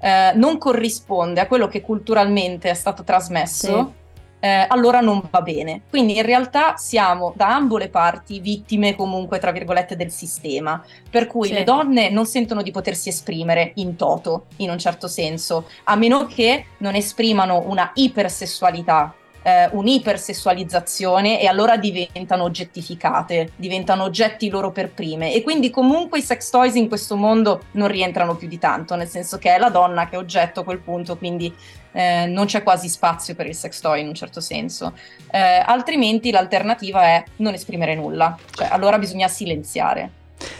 eh, 0.00 0.32
non 0.34 0.56
corrisponde 0.56 1.40
a 1.40 1.46
quello 1.46 1.68
che 1.68 1.82
culturalmente 1.82 2.70
è 2.70 2.72
stato 2.72 3.04
trasmesso, 3.04 3.92
sì. 3.92 4.46
eh, 4.46 4.64
allora 4.66 5.00
non 5.00 5.20
va 5.30 5.42
bene. 5.42 5.82
Quindi 5.90 6.16
in 6.16 6.22
realtà 6.22 6.78
siamo 6.78 7.34
da 7.36 7.54
ambo 7.54 7.76
le 7.76 7.90
parti 7.90 8.40
vittime 8.40 8.96
comunque, 8.96 9.38
tra 9.38 9.52
virgolette, 9.52 9.94
del 9.94 10.10
sistema, 10.10 10.82
per 11.10 11.26
cui 11.26 11.48
sì. 11.48 11.52
le 11.52 11.64
donne 11.64 12.08
non 12.08 12.24
sentono 12.24 12.62
di 12.62 12.70
potersi 12.70 13.10
esprimere 13.10 13.72
in 13.74 13.94
toto, 13.96 14.46
in 14.56 14.70
un 14.70 14.78
certo 14.78 15.06
senso, 15.06 15.68
a 15.84 15.96
meno 15.96 16.24
che 16.24 16.64
non 16.78 16.94
esprimano 16.94 17.62
una 17.66 17.90
ipersessualità 17.92 19.16
eh, 19.42 19.68
un'ipersessualizzazione 19.72 21.40
e 21.40 21.46
allora 21.46 21.76
diventano 21.76 22.44
oggettificate, 22.44 23.52
diventano 23.56 24.04
oggetti 24.04 24.48
loro 24.48 24.70
per 24.70 24.90
prime 24.90 25.32
e 25.32 25.42
quindi 25.42 25.70
comunque 25.70 26.18
i 26.18 26.22
sex 26.22 26.50
toys 26.50 26.74
in 26.74 26.88
questo 26.88 27.16
mondo 27.16 27.64
non 27.72 27.88
rientrano 27.88 28.36
più 28.36 28.48
di 28.48 28.58
tanto, 28.58 28.94
nel 28.96 29.08
senso 29.08 29.38
che 29.38 29.54
è 29.54 29.58
la 29.58 29.70
donna 29.70 30.08
che 30.08 30.16
è 30.16 30.18
oggetto 30.18 30.60
a 30.60 30.64
quel 30.64 30.78
punto, 30.78 31.16
quindi 31.16 31.54
eh, 31.92 32.26
non 32.26 32.46
c'è 32.46 32.62
quasi 32.62 32.88
spazio 32.88 33.34
per 33.34 33.46
il 33.46 33.54
sex 33.54 33.80
toy 33.80 34.00
in 34.00 34.08
un 34.08 34.14
certo 34.14 34.40
senso. 34.40 34.92
Eh, 35.30 35.38
altrimenti 35.38 36.30
l'alternativa 36.30 37.02
è 37.02 37.24
non 37.36 37.54
esprimere 37.54 37.94
nulla, 37.94 38.36
cioè 38.52 38.68
allora 38.70 38.98
bisogna 38.98 39.28
silenziare. 39.28 40.10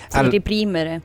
Sì, 0.08 0.16
All- 0.18 0.30
reprimere 0.30 1.02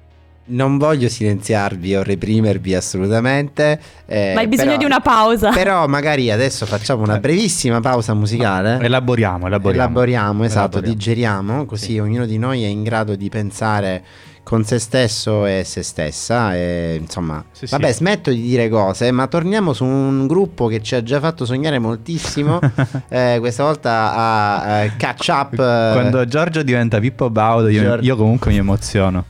non 0.48 0.78
voglio 0.78 1.10
silenziarvi 1.10 1.96
o 1.96 2.04
reprimervi 2.04 2.75
assolutamente. 2.75 3.80
Eh, 4.06 4.34
Ma 4.34 4.42
hai 4.42 4.48
bisogno 4.48 4.70
però, 4.70 4.80
di 4.80 4.86
una 4.86 5.00
pausa. 5.00 5.50
Però 5.56 5.88
magari 5.88 6.30
adesso 6.30 6.66
facciamo 6.66 7.04
una 7.04 7.18
brevissima 7.18 7.80
pausa 7.80 8.14
musicale. 8.14 8.80
Elaboriamo, 8.82 9.48
elaboriamo. 9.48 9.84
Elaboriamo, 9.84 10.44
esatto, 10.44 10.78
elaboriamo. 10.78 10.94
digeriamo, 10.94 11.66
così 11.66 11.94
sì. 11.94 12.00
ognuno 12.00 12.25
di 12.25 12.38
noi 12.38 12.64
è 12.64 12.68
in 12.68 12.84
grado 12.84 13.16
di 13.16 13.30
pensare 13.30 14.04
con 14.46 14.64
se 14.64 14.78
stesso 14.78 15.48
e 15.48 15.64
se 15.66 15.82
stessa. 15.82 16.56
E, 16.56 17.00
insomma, 17.02 17.44
sì, 17.52 17.66
vabbè, 17.68 17.88
sì. 17.88 17.94
smetto 17.98 18.30
di 18.30 18.42
dire 18.42 18.70
cose, 18.70 19.12
ma 19.12 19.25
torniamo 19.25 19.74
su 19.74 19.84
un 19.84 20.28
gruppo 20.28 20.68
che 20.68 20.84
ci 20.84 20.94
ha 20.94 21.02
già 21.02 21.20
fatto 21.20 21.46
sognare 21.46 21.80
moltissimo. 21.80 22.60
eh, 23.10 23.38
questa 23.40 23.64
volta 23.64 24.14
a, 24.14 24.82
a 24.82 24.90
Catch 24.96 25.28
Up. 25.30 25.56
Quando 25.56 26.25
Giorgio 26.28 26.62
diventa 26.62 27.00
Pippo 27.00 27.32
Baudo, 27.32 27.70
io, 27.70 27.98
io 28.00 28.16
comunque 28.16 28.52
mi 28.52 28.58
emoziono. 28.58 29.25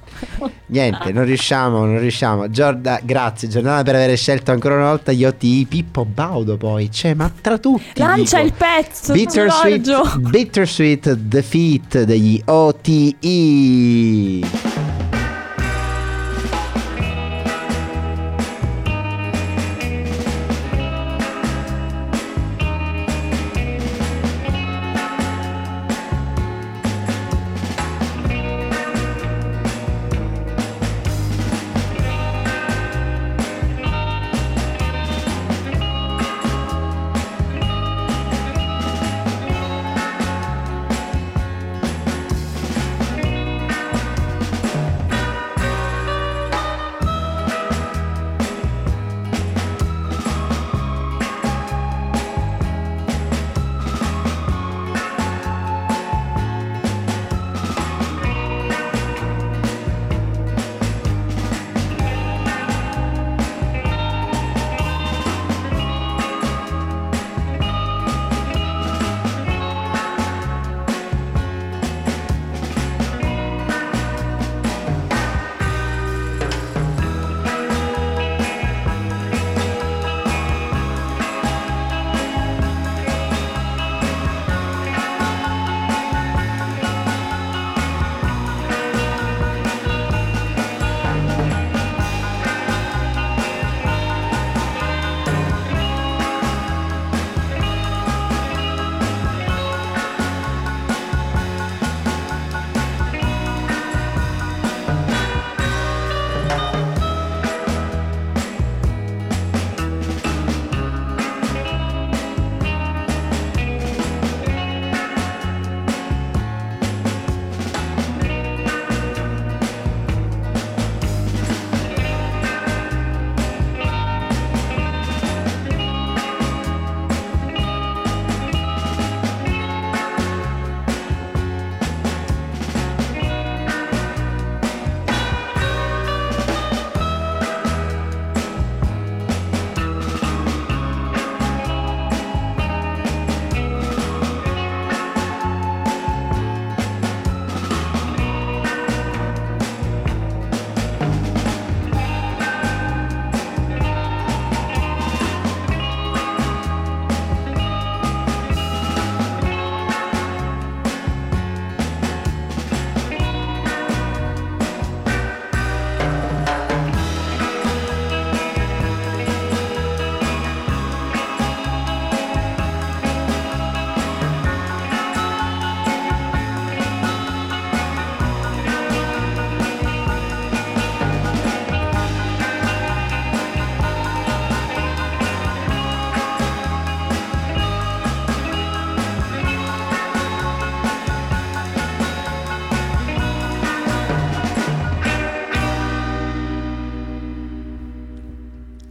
Niente, 0.67 1.13
non 1.13 1.23
riusciamo, 1.23 1.85
non 1.85 1.97
riusciamo. 1.99 2.49
Giorda, 2.49 2.99
grazie 3.01 3.47
Giordana 3.47 3.83
per 3.83 3.95
aver 3.95 4.17
scelto 4.17 4.51
ancora 4.51 4.75
una 4.75 4.89
volta 4.89 5.13
gli 5.13 5.23
OTI. 5.23 5.65
Pippo 5.65 6.03
Baudo 6.03 6.57
poi, 6.57 6.91
cioè, 6.91 7.13
ma 7.13 7.31
tra 7.39 7.57
tutti. 7.57 8.01
Lancia 8.01 8.41
dico. 8.41 8.49
il 8.49 8.53
pezzo, 8.57 9.13
Bittersweet, 9.13 10.17
Bittersweet 10.19 11.13
Defeat 11.13 12.03
degli 12.03 12.41
OTI. 12.43 13.23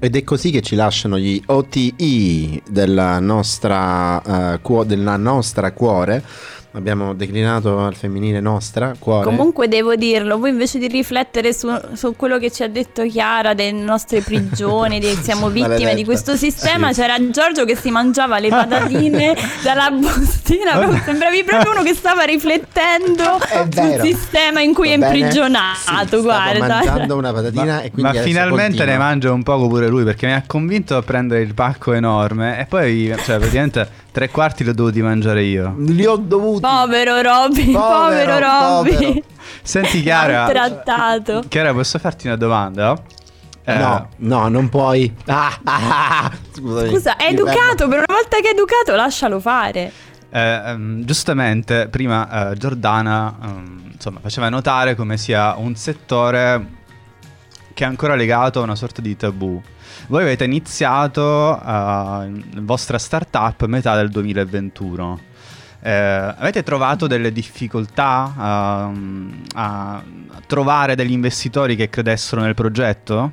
Ed 0.04 0.16
è 0.16 0.22
così 0.22 0.50
che 0.50 0.60
ci 0.60 0.74
lasciano 0.74 1.18
gli 1.18 1.42
OTI 1.46 2.60
della 2.68 3.18
nostra, 3.20 4.20
uh, 4.22 4.60
cuo- 4.60 4.84
della 4.84 5.16
nostra 5.16 5.72
cuore 5.72 6.22
abbiamo 6.74 7.14
declinato 7.14 7.78
al 7.78 7.94
femminile 7.94 8.40
nostra, 8.40 8.94
cuore. 8.98 9.24
Comunque 9.24 9.68
devo 9.68 9.94
dirlo, 9.94 10.38
voi 10.38 10.50
invece 10.50 10.78
di 10.78 10.88
riflettere 10.88 11.52
su, 11.52 11.68
su 11.92 12.14
quello 12.16 12.38
che 12.38 12.50
ci 12.50 12.62
ha 12.62 12.68
detto 12.68 13.04
Chiara 13.06 13.54
delle 13.54 13.72
nostre 13.72 14.20
prigioni, 14.20 14.98
di, 14.98 15.06
siamo 15.22 15.48
vittime 15.48 15.68
Maledetta. 15.68 15.94
di 15.94 16.04
questo 16.04 16.36
sistema, 16.36 16.92
sì. 16.92 17.00
c'era 17.00 17.30
Giorgio 17.30 17.64
che 17.64 17.76
si 17.76 17.90
mangiava 17.90 18.38
le 18.38 18.48
patatine 18.48 19.34
dalla 19.62 19.90
bustina, 19.90 21.00
sembravi 21.04 21.44
proprio 21.44 21.72
uno 21.72 21.82
che 21.82 21.94
stava 21.94 22.24
riflettendo 22.24 23.38
sul 23.70 24.00
sistema 24.00 24.60
in 24.60 24.74
cui 24.74 24.90
è 24.90 24.94
imprigionato, 24.94 26.16
sì, 26.16 26.22
guarda. 26.22 26.66
mangiando 26.66 27.16
una 27.16 27.32
patatina 27.32 27.64
ma, 27.64 27.82
e 27.82 27.90
quindi 27.92 28.16
Ma 28.16 28.22
finalmente 28.22 28.76
continua. 28.78 28.92
ne 28.92 28.98
mangia 28.98 29.32
un 29.32 29.42
poco 29.42 29.68
pure 29.68 29.88
lui 29.88 30.02
perché 30.02 30.26
mi 30.26 30.32
ha 30.32 30.42
convinto 30.44 30.96
a 30.96 31.02
prendere 31.02 31.42
il 31.42 31.54
pacco 31.54 31.92
enorme 31.92 32.58
e 32.58 32.66
poi, 32.66 33.14
cioè, 33.24 33.38
praticamente 33.38 34.02
Tre 34.14 34.30
quarti 34.30 34.62
li 34.62 34.70
ho 34.70 34.74
dovuti 34.74 35.02
mangiare 35.02 35.42
io. 35.42 35.74
Li 35.76 36.06
ho 36.06 36.14
dovuti. 36.14 36.60
Povero 36.60 37.20
Robby, 37.20 37.72
povero, 37.72 38.38
povero 38.38 38.38
Robby. 38.38 39.24
Senti 39.60 40.02
Chiara. 40.02 40.46
trattato. 40.46 41.42
Chiara, 41.48 41.72
posso 41.72 41.98
farti 41.98 42.28
una 42.28 42.36
domanda? 42.36 42.96
Eh, 43.64 43.74
no, 43.76 44.08
no, 44.18 44.46
non 44.46 44.68
puoi. 44.68 45.12
Ah, 45.26 45.58
ah, 45.64 46.26
ah. 46.26 46.32
Scusa, 46.52 47.16
è 47.16 47.26
educato, 47.26 47.88
per 47.88 48.04
una 48.06 48.14
volta 48.14 48.38
che 48.40 48.50
è 48.50 48.52
educato 48.52 48.94
lascialo 48.94 49.40
fare. 49.40 49.90
Eh, 50.30 50.72
um, 50.72 51.04
giustamente, 51.04 51.88
prima 51.88 52.50
uh, 52.50 52.54
Giordana 52.54 53.34
um, 53.42 53.90
insomma, 53.92 54.20
faceva 54.20 54.48
notare 54.48 54.94
come 54.94 55.16
sia 55.16 55.56
un 55.56 55.74
settore 55.74 56.66
che 57.74 57.82
è 57.82 57.86
ancora 57.88 58.14
legato 58.14 58.60
a 58.60 58.62
una 58.62 58.76
sorta 58.76 59.00
di 59.00 59.16
tabù. 59.16 59.60
Voi 60.08 60.22
avete 60.22 60.44
iniziato 60.44 61.22
uh, 61.22 61.64
la 61.64 62.28
vostra 62.60 62.98
startup 62.98 63.60
a 63.62 63.66
metà 63.66 63.96
del 63.96 64.10
2021. 64.10 65.32
Eh, 65.86 65.90
avete 65.92 66.62
trovato 66.62 67.06
delle 67.06 67.30
difficoltà 67.30 68.32
uh, 68.34 69.32
a 69.54 70.02
trovare 70.46 70.94
degli 70.94 71.12
investitori 71.12 71.76
che 71.76 71.90
credessero 71.90 72.40
nel 72.40 72.54
progetto? 72.54 73.32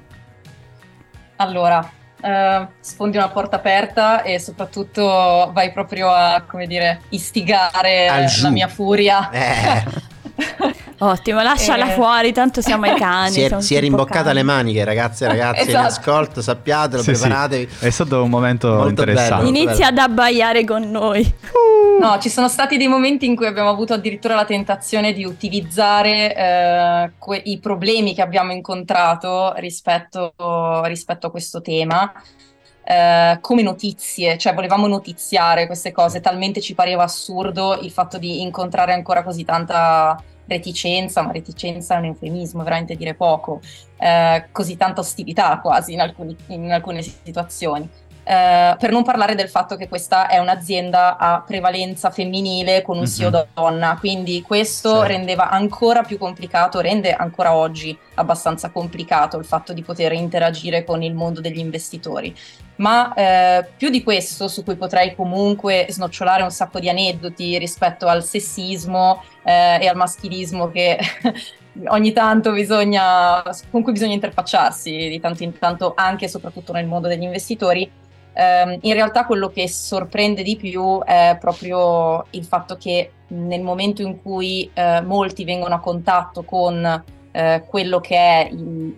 Allora, 1.37 1.99
Uh, 2.21 2.67
sfondi 2.79 3.17
una 3.17 3.29
porta 3.29 3.55
aperta 3.55 4.21
e 4.21 4.37
soprattutto 4.37 5.49
vai 5.55 5.71
proprio 5.71 6.11
a, 6.11 6.43
come 6.45 6.67
dire, 6.67 7.01
istigare 7.09 8.29
la 8.43 8.49
mia 8.51 8.67
furia. 8.67 9.31
Eh. 9.31 10.09
Ottimo, 11.03 11.41
lasciala 11.41 11.89
eh... 11.89 11.93
fuori, 11.93 12.31
tanto 12.31 12.61
siamo 12.61 12.85
ai 12.85 12.95
cani. 12.95 13.31
Si 13.31 13.41
è, 13.41 13.59
si 13.59 13.75
è 13.75 13.79
rimboccata 13.79 14.25
cani. 14.25 14.35
le 14.35 14.43
maniche, 14.43 14.83
ragazze 14.83 15.25
e 15.25 15.27
ragazzi, 15.29 15.61
esatto. 15.61 15.77
in 15.77 15.85
ascolto, 15.85 16.41
sappiatelo, 16.43 17.01
sì, 17.01 17.11
preparatevi. 17.11 17.71
Sì. 17.71 17.85
È 17.85 17.89
stato 17.89 18.21
un 18.21 18.29
momento 18.29 18.67
Molto 18.67 18.89
interessante. 18.89 19.45
Bello. 19.45 19.57
Inizia 19.57 19.87
ad 19.87 19.97
abbaiare 19.97 20.63
con 20.63 20.91
noi. 20.91 21.35
No, 21.99 22.19
ci 22.19 22.29
sono 22.29 22.47
stati 22.47 22.77
dei 22.77 22.87
momenti 22.87 23.25
in 23.25 23.35
cui 23.35 23.47
abbiamo 23.47 23.69
avuto 23.69 23.93
addirittura 23.93 24.35
la 24.35 24.45
tentazione 24.45 25.11
di 25.13 25.25
utilizzare 25.25 26.35
eh, 26.35 27.11
que- 27.17 27.41
i 27.45 27.57
problemi 27.57 28.13
che 28.13 28.21
abbiamo 28.21 28.51
incontrato 28.51 29.53
rispetto, 29.57 30.33
rispetto 30.83 31.27
a 31.27 31.31
questo 31.31 31.61
tema. 31.61 32.11
Uh, 32.83 33.39
come 33.41 33.61
notizie, 33.61 34.39
cioè 34.39 34.55
volevamo 34.55 34.87
notiziare 34.87 35.67
queste 35.67 35.91
cose, 35.91 36.19
talmente 36.19 36.59
ci 36.61 36.73
pareva 36.73 37.03
assurdo 37.03 37.77
il 37.79 37.91
fatto 37.91 38.17
di 38.17 38.41
incontrare 38.41 38.91
ancora 38.91 39.23
così 39.23 39.45
tanta 39.45 40.21
reticenza, 40.51 41.21
ma 41.21 41.31
reticenza 41.31 41.95
è 41.95 41.99
un 41.99 42.05
eufemismo, 42.05 42.63
veramente 42.63 42.95
dire 42.95 43.13
poco, 43.13 43.61
eh, 43.97 44.47
così 44.51 44.77
tanta 44.77 45.01
ostilità 45.01 45.59
quasi 45.59 45.93
in, 45.93 46.01
alcuni, 46.01 46.35
in 46.47 46.71
alcune 46.71 47.01
situazioni. 47.01 47.89
Eh, 48.23 48.75
per 48.77 48.91
non 48.91 49.03
parlare 49.03 49.33
del 49.33 49.49
fatto 49.49 49.75
che 49.75 49.87
questa 49.87 50.27
è 50.27 50.37
un'azienda 50.37 51.17
a 51.17 51.43
prevalenza 51.45 52.11
femminile 52.11 52.83
con 52.83 52.97
un 52.97 53.03
mm-hmm. 53.03 53.11
CEO 53.11 53.47
donna, 53.53 53.97
quindi 53.99 54.41
questo 54.43 55.01
sì. 55.01 55.07
rendeva 55.07 55.49
ancora 55.49 56.03
più 56.03 56.17
complicato, 56.17 56.79
rende 56.79 57.13
ancora 57.13 57.55
oggi 57.55 57.97
abbastanza 58.15 58.69
complicato 58.69 59.37
il 59.37 59.45
fatto 59.45 59.73
di 59.73 59.81
poter 59.81 60.13
interagire 60.13 60.83
con 60.83 61.01
il 61.01 61.13
mondo 61.13 61.41
degli 61.41 61.59
investitori. 61.59 62.35
Ma 62.75 63.13
eh, 63.13 63.67
più 63.77 63.89
di 63.89 64.01
questo, 64.03 64.47
su 64.47 64.63
cui 64.63 64.75
potrei 64.75 65.15
comunque 65.15 65.85
snocciolare 65.89 66.41
un 66.41 66.51
sacco 66.51 66.79
di 66.79 66.89
aneddoti 66.89 67.57
rispetto 67.59 68.07
al 68.07 68.23
sessismo 68.23 69.23
eh, 69.43 69.79
e 69.81 69.87
al 69.87 69.95
maschilismo 69.95 70.69
che 70.69 70.97
ogni 71.87 72.11
tanto 72.11 72.51
bisogna, 72.51 73.43
con 73.69 73.83
cui 73.83 73.91
bisogna 73.91 74.13
interfacciarsi 74.13 75.09
di 75.09 75.19
tanto 75.19 75.43
in 75.43 75.57
tanto 75.57 75.93
anche 75.95 76.25
e 76.25 76.27
soprattutto 76.27 76.73
nel 76.73 76.87
mondo 76.87 77.07
degli 77.07 77.23
investitori, 77.23 77.89
Um, 78.33 78.77
in 78.81 78.93
realtà 78.93 79.25
quello 79.25 79.49
che 79.49 79.67
sorprende 79.67 80.41
di 80.41 80.55
più 80.55 81.03
è 81.03 81.35
proprio 81.39 82.25
il 82.29 82.45
fatto 82.45 82.77
che 82.77 83.11
nel 83.27 83.61
momento 83.61 84.01
in 84.01 84.21
cui 84.21 84.69
uh, 84.73 85.05
molti 85.05 85.43
vengono 85.43 85.75
a 85.75 85.79
contatto 85.79 86.43
con 86.43 87.03
uh, 87.31 87.65
quello 87.67 87.99
che 87.99 88.15
è 88.15 88.49
il, 88.49 88.95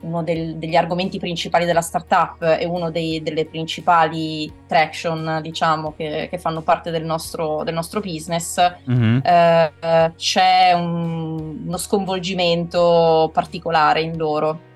uno 0.00 0.24
del, 0.24 0.56
degli 0.56 0.74
argomenti 0.74 1.20
principali 1.20 1.64
della 1.64 1.80
startup 1.80 2.42
e 2.42 2.64
uno 2.64 2.90
dei, 2.90 3.22
delle 3.22 3.46
principali 3.46 4.52
traction, 4.66 5.38
diciamo, 5.40 5.94
che, 5.96 6.26
che 6.28 6.38
fanno 6.38 6.62
parte 6.62 6.90
del 6.90 7.04
nostro, 7.04 7.62
del 7.62 7.74
nostro 7.74 8.00
business, 8.00 8.60
mm-hmm. 8.90 9.16
uh, 9.18 10.14
c'è 10.16 10.72
un, 10.74 11.62
uno 11.66 11.76
sconvolgimento 11.76 13.30
particolare 13.32 14.00
in 14.00 14.16
loro 14.16 14.70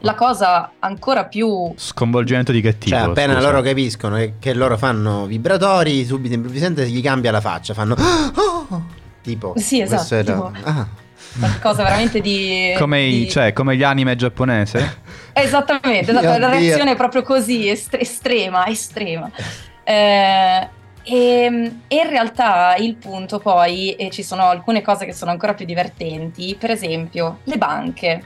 la 0.00 0.14
cosa 0.14 0.72
ancora 0.78 1.24
più 1.24 1.72
sconvolgimento 1.76 2.52
di 2.52 2.60
che 2.60 2.78
tipo? 2.78 2.96
Cioè, 2.96 3.08
appena 3.08 3.34
scusa. 3.34 3.46
loro 3.50 3.62
capiscono 3.62 4.16
che, 4.16 4.34
che, 4.38 4.54
loro 4.54 4.76
fanno 4.76 5.26
vibratori, 5.26 6.04
subito 6.04 6.34
improvvisamente 6.34 6.88
gli 6.88 7.02
cambia 7.02 7.30
la 7.30 7.40
faccia, 7.40 7.74
fanno 7.74 7.94
oh! 7.94 8.84
tipo 9.22 9.54
Sì, 9.56 9.80
esatto. 9.80 10.14
Era... 10.14 10.32
Tipo... 10.32 10.52
Ah. 10.62 10.86
Qualcosa 11.38 11.82
veramente 11.82 12.20
di 12.20 12.74
come, 12.78 13.02
i, 13.02 13.10
di... 13.20 13.30
Cioè, 13.30 13.52
come 13.52 13.76
gli 13.76 13.82
anime 13.82 14.16
giapponese? 14.16 15.00
Esattamente, 15.32 16.10
esatto, 16.10 16.38
la 16.38 16.50
reazione 16.50 16.92
è 16.92 16.96
proprio 16.96 17.22
così, 17.22 17.68
est- 17.68 17.96
estrema, 17.98 18.66
estrema. 18.66 19.30
Eh, 19.84 20.68
e, 21.02 21.72
e, 21.86 21.96
in 21.96 22.08
realtà 22.08 22.74
il 22.76 22.96
punto 22.96 23.38
poi, 23.38 23.92
e 23.92 24.10
ci 24.10 24.22
sono 24.22 24.44
alcune 24.44 24.82
cose 24.82 25.04
che 25.04 25.12
sono 25.12 25.30
ancora 25.30 25.54
più 25.54 25.64
divertenti, 25.64 26.56
per 26.58 26.70
esempio 26.70 27.38
le 27.44 27.56
banche 27.56 28.22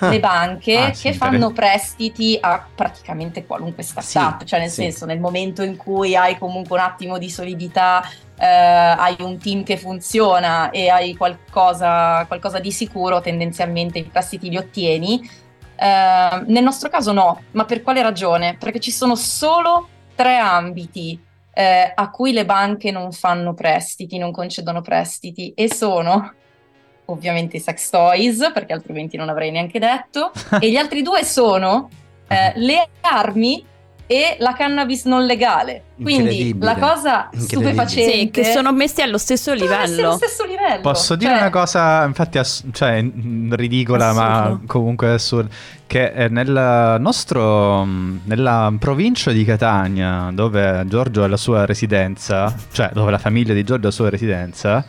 le 0.00 0.20
banche 0.20 0.78
ah, 0.78 0.90
che 0.90 1.12
fanno 1.12 1.52
prestiti 1.52 2.38
a 2.40 2.66
praticamente 2.74 3.46
qualunque 3.46 3.82
startup, 3.82 4.40
sì, 4.40 4.46
cioè 4.46 4.60
nel 4.60 4.70
sì. 4.70 4.82
senso 4.82 5.06
nel 5.06 5.20
momento 5.20 5.62
in 5.62 5.76
cui 5.76 6.14
hai 6.14 6.38
comunque 6.38 6.78
un 6.78 6.84
attimo 6.84 7.18
di 7.18 7.30
solidità, 7.30 8.02
eh, 8.38 8.46
hai 8.46 9.16
un 9.20 9.38
team 9.38 9.64
che 9.64 9.76
funziona 9.76 10.70
e 10.70 10.88
hai 10.88 11.16
qualcosa, 11.16 12.24
qualcosa 12.26 12.58
di 12.58 12.70
sicuro, 12.70 13.20
tendenzialmente 13.20 13.98
i 13.98 14.04
prestiti 14.04 14.48
li 14.48 14.56
ottieni. 14.56 15.28
Eh, 15.76 16.42
nel 16.46 16.62
nostro 16.62 16.88
caso 16.88 17.12
no, 17.12 17.42
ma 17.52 17.64
per 17.64 17.82
quale 17.82 18.02
ragione? 18.02 18.56
Perché 18.58 18.80
ci 18.80 18.90
sono 18.90 19.14
solo 19.14 19.88
tre 20.14 20.36
ambiti 20.36 21.20
eh, 21.52 21.92
a 21.94 22.10
cui 22.10 22.32
le 22.32 22.44
banche 22.44 22.90
non 22.90 23.10
fanno 23.12 23.54
prestiti, 23.54 24.18
non 24.18 24.30
concedono 24.30 24.80
prestiti 24.80 25.52
e 25.54 25.72
sono 25.74 26.32
ovviamente 27.10 27.56
i 27.56 27.60
sex 27.60 27.90
toys, 27.90 28.50
perché 28.52 28.72
altrimenti 28.72 29.16
non 29.16 29.28
avrei 29.28 29.50
neanche 29.50 29.78
detto, 29.78 30.30
e 30.60 30.70
gli 30.70 30.76
altri 30.76 31.02
due 31.02 31.24
sono 31.24 31.88
eh, 32.28 32.52
le 32.56 32.88
armi 33.00 33.64
e 34.10 34.36
la 34.38 34.54
cannabis 34.54 35.04
non 35.04 35.26
legale. 35.26 35.82
Quindi 36.00 36.56
la 36.58 36.76
cosa 36.76 37.28
stupefacente 37.36 38.10
sì, 38.12 38.30
che 38.30 38.44
sono 38.44 38.72
messi 38.72 39.02
allo 39.02 39.18
stesso 39.18 39.52
livello. 39.52 40.08
Allo 40.08 40.16
stesso 40.16 40.46
livello. 40.46 40.80
Posso 40.80 41.14
dire 41.14 41.32
cioè... 41.32 41.40
una 41.40 41.50
cosa, 41.50 42.04
infatti, 42.04 42.38
ass- 42.38 42.64
cioè, 42.72 43.04
ridicola, 43.50 44.08
Assurdo. 44.08 44.28
ma 44.28 44.60
comunque 44.66 45.10
assurda. 45.10 45.54
Che 45.86 46.28
nel 46.30 46.96
nostro, 47.00 47.84
nella 47.84 48.72
provincia 48.78 49.30
di 49.30 49.44
Catania, 49.44 50.30
dove 50.32 50.84
Giorgio 50.86 51.24
ha 51.24 51.28
la 51.28 51.36
sua 51.36 51.66
residenza, 51.66 52.54
cioè 52.72 52.90
dove 52.94 53.10
la 53.10 53.18
famiglia 53.18 53.52
di 53.52 53.62
Giorgio 53.62 53.88
ha 53.88 53.90
la 53.90 53.94
sua 53.94 54.08
residenza, 54.08 54.86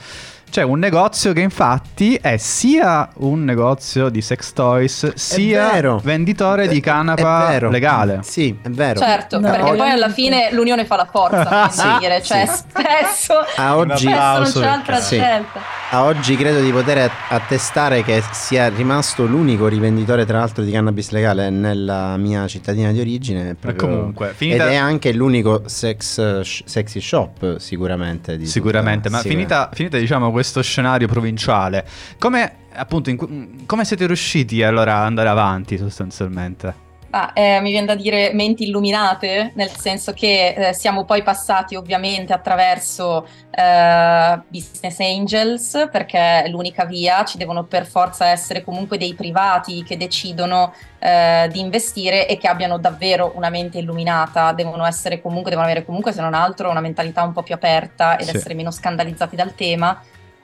c'è 0.50 0.64
un 0.64 0.80
negozio 0.80 1.32
che 1.32 1.42
infatti 1.42 2.16
è 2.16 2.38
sia 2.38 3.08
un 3.18 3.44
negozio 3.44 4.10
di 4.10 4.22
sex 4.22 4.54
toys, 4.54 5.14
sia 5.14 5.98
venditore 6.02 6.68
di 6.68 6.80
canapa 6.80 7.60
legale. 7.70 8.22
Sì, 8.24 8.58
è 8.62 8.70
vero. 8.70 9.00
Certo, 9.00 9.40
no, 9.40 9.50
perché 9.50 9.76
poi 9.76 9.90
alla 9.92 10.10
fine 10.10 10.50
l'unione 10.52 10.86
fa 10.86 10.96
la 10.96 11.06
forza, 11.06 11.70
sì, 11.70 11.88
dire, 12.00 12.22
cioè 12.24 12.48
sì. 12.48 12.64
spesso, 12.68 13.34
a 13.58 13.78
oggi, 13.78 14.08
spesso 14.08 14.10
non 14.14 14.52
c'è 14.52 14.66
altra 14.66 15.00
sì. 15.00 15.16
scelta. 15.16 15.60
A 15.92 16.04
oggi 16.04 16.36
credo 16.36 16.62
di 16.62 16.72
poter 16.72 17.10
attestare 17.30 18.04
che 18.04 18.24
sia 18.32 18.70
rimasto 18.70 19.26
l'unico 19.26 19.68
rivenditore 19.68 20.26
tra 20.26 20.38
l'altro 20.40 20.64
di 20.64 20.72
cannabis 20.72 21.10
legale 21.10 21.50
nella 21.50 22.16
mia 22.18 22.48
cittadina 22.48 22.92
di 22.92 23.00
origine. 23.00 23.56
Proprio, 23.56 23.88
comunque, 23.88 24.34
finita... 24.36 24.66
Ed 24.66 24.72
è 24.74 24.76
anche 24.76 25.12
l'unico 25.12 25.64
sex, 25.66 26.42
sexy 26.42 27.02
shop 27.02 27.58
sicuramente. 27.58 28.46
sicuramente, 28.46 29.10
ma 29.10 29.20
finita, 29.20 29.70
finita 29.74 29.98
diciamo 29.98 30.32
questo 30.40 30.62
scenario 30.62 31.10
provinciale, 31.10 31.86
come 32.18 32.68
appunto 32.74 33.10
in, 33.10 33.66
come 33.66 33.84
siete 33.84 34.08
riusciti 34.08 34.64
allora 34.64 35.00
ad 35.00 35.04
andare 35.04 35.28
avanti 35.28 35.78
sostanzialmente? 35.78 36.88
Ah, 37.12 37.32
eh, 37.34 37.60
mi 37.60 37.72
viene 37.72 37.88
da 37.88 37.96
dire 37.96 38.32
menti 38.34 38.68
illuminate, 38.68 39.52
nel 39.56 39.72
senso 39.72 40.14
che 40.14 40.50
eh, 40.50 40.74
siamo 40.74 41.06
poi 41.06 41.24
passati 41.24 41.76
ovviamente 41.76 42.34
attraverso 42.34 43.28
eh, 43.50 44.40
business 44.48 45.00
angels, 45.00 45.88
perché 45.92 46.44
è 46.44 46.48
l'unica 46.50 46.86
via, 46.86 47.26
ci 47.26 47.40
devono 47.40 47.64
per 47.64 47.88
forza 47.88 48.28
essere 48.28 48.64
comunque 48.64 49.00
dei 49.00 49.16
privati 49.16 49.84
che 49.84 49.98
decidono 49.98 50.72
eh, 51.00 51.50
di 51.52 51.60
investire 51.60 52.28
e 52.28 52.38
che 52.38 52.48
abbiano 52.48 52.78
davvero 52.78 53.34
una 53.36 53.50
mente 53.50 53.80
illuminata, 53.80 54.54
devono 54.54 54.86
essere 54.86 55.20
comunque, 55.20 55.50
devono 55.50 55.68
avere 55.68 55.84
comunque 55.84 56.14
se 56.14 56.22
non 56.22 56.36
altro 56.36 56.70
una 56.70 56.80
mentalità 56.80 57.24
un 57.24 57.34
po' 57.34 57.42
più 57.42 57.56
aperta 57.56 58.20
ed 58.20 58.28
Sì. 58.28 58.38
essere 58.38 58.54
meno 58.54 58.70
scandalizzati 58.70 59.36
dal 59.36 59.56
tema. 59.56 60.00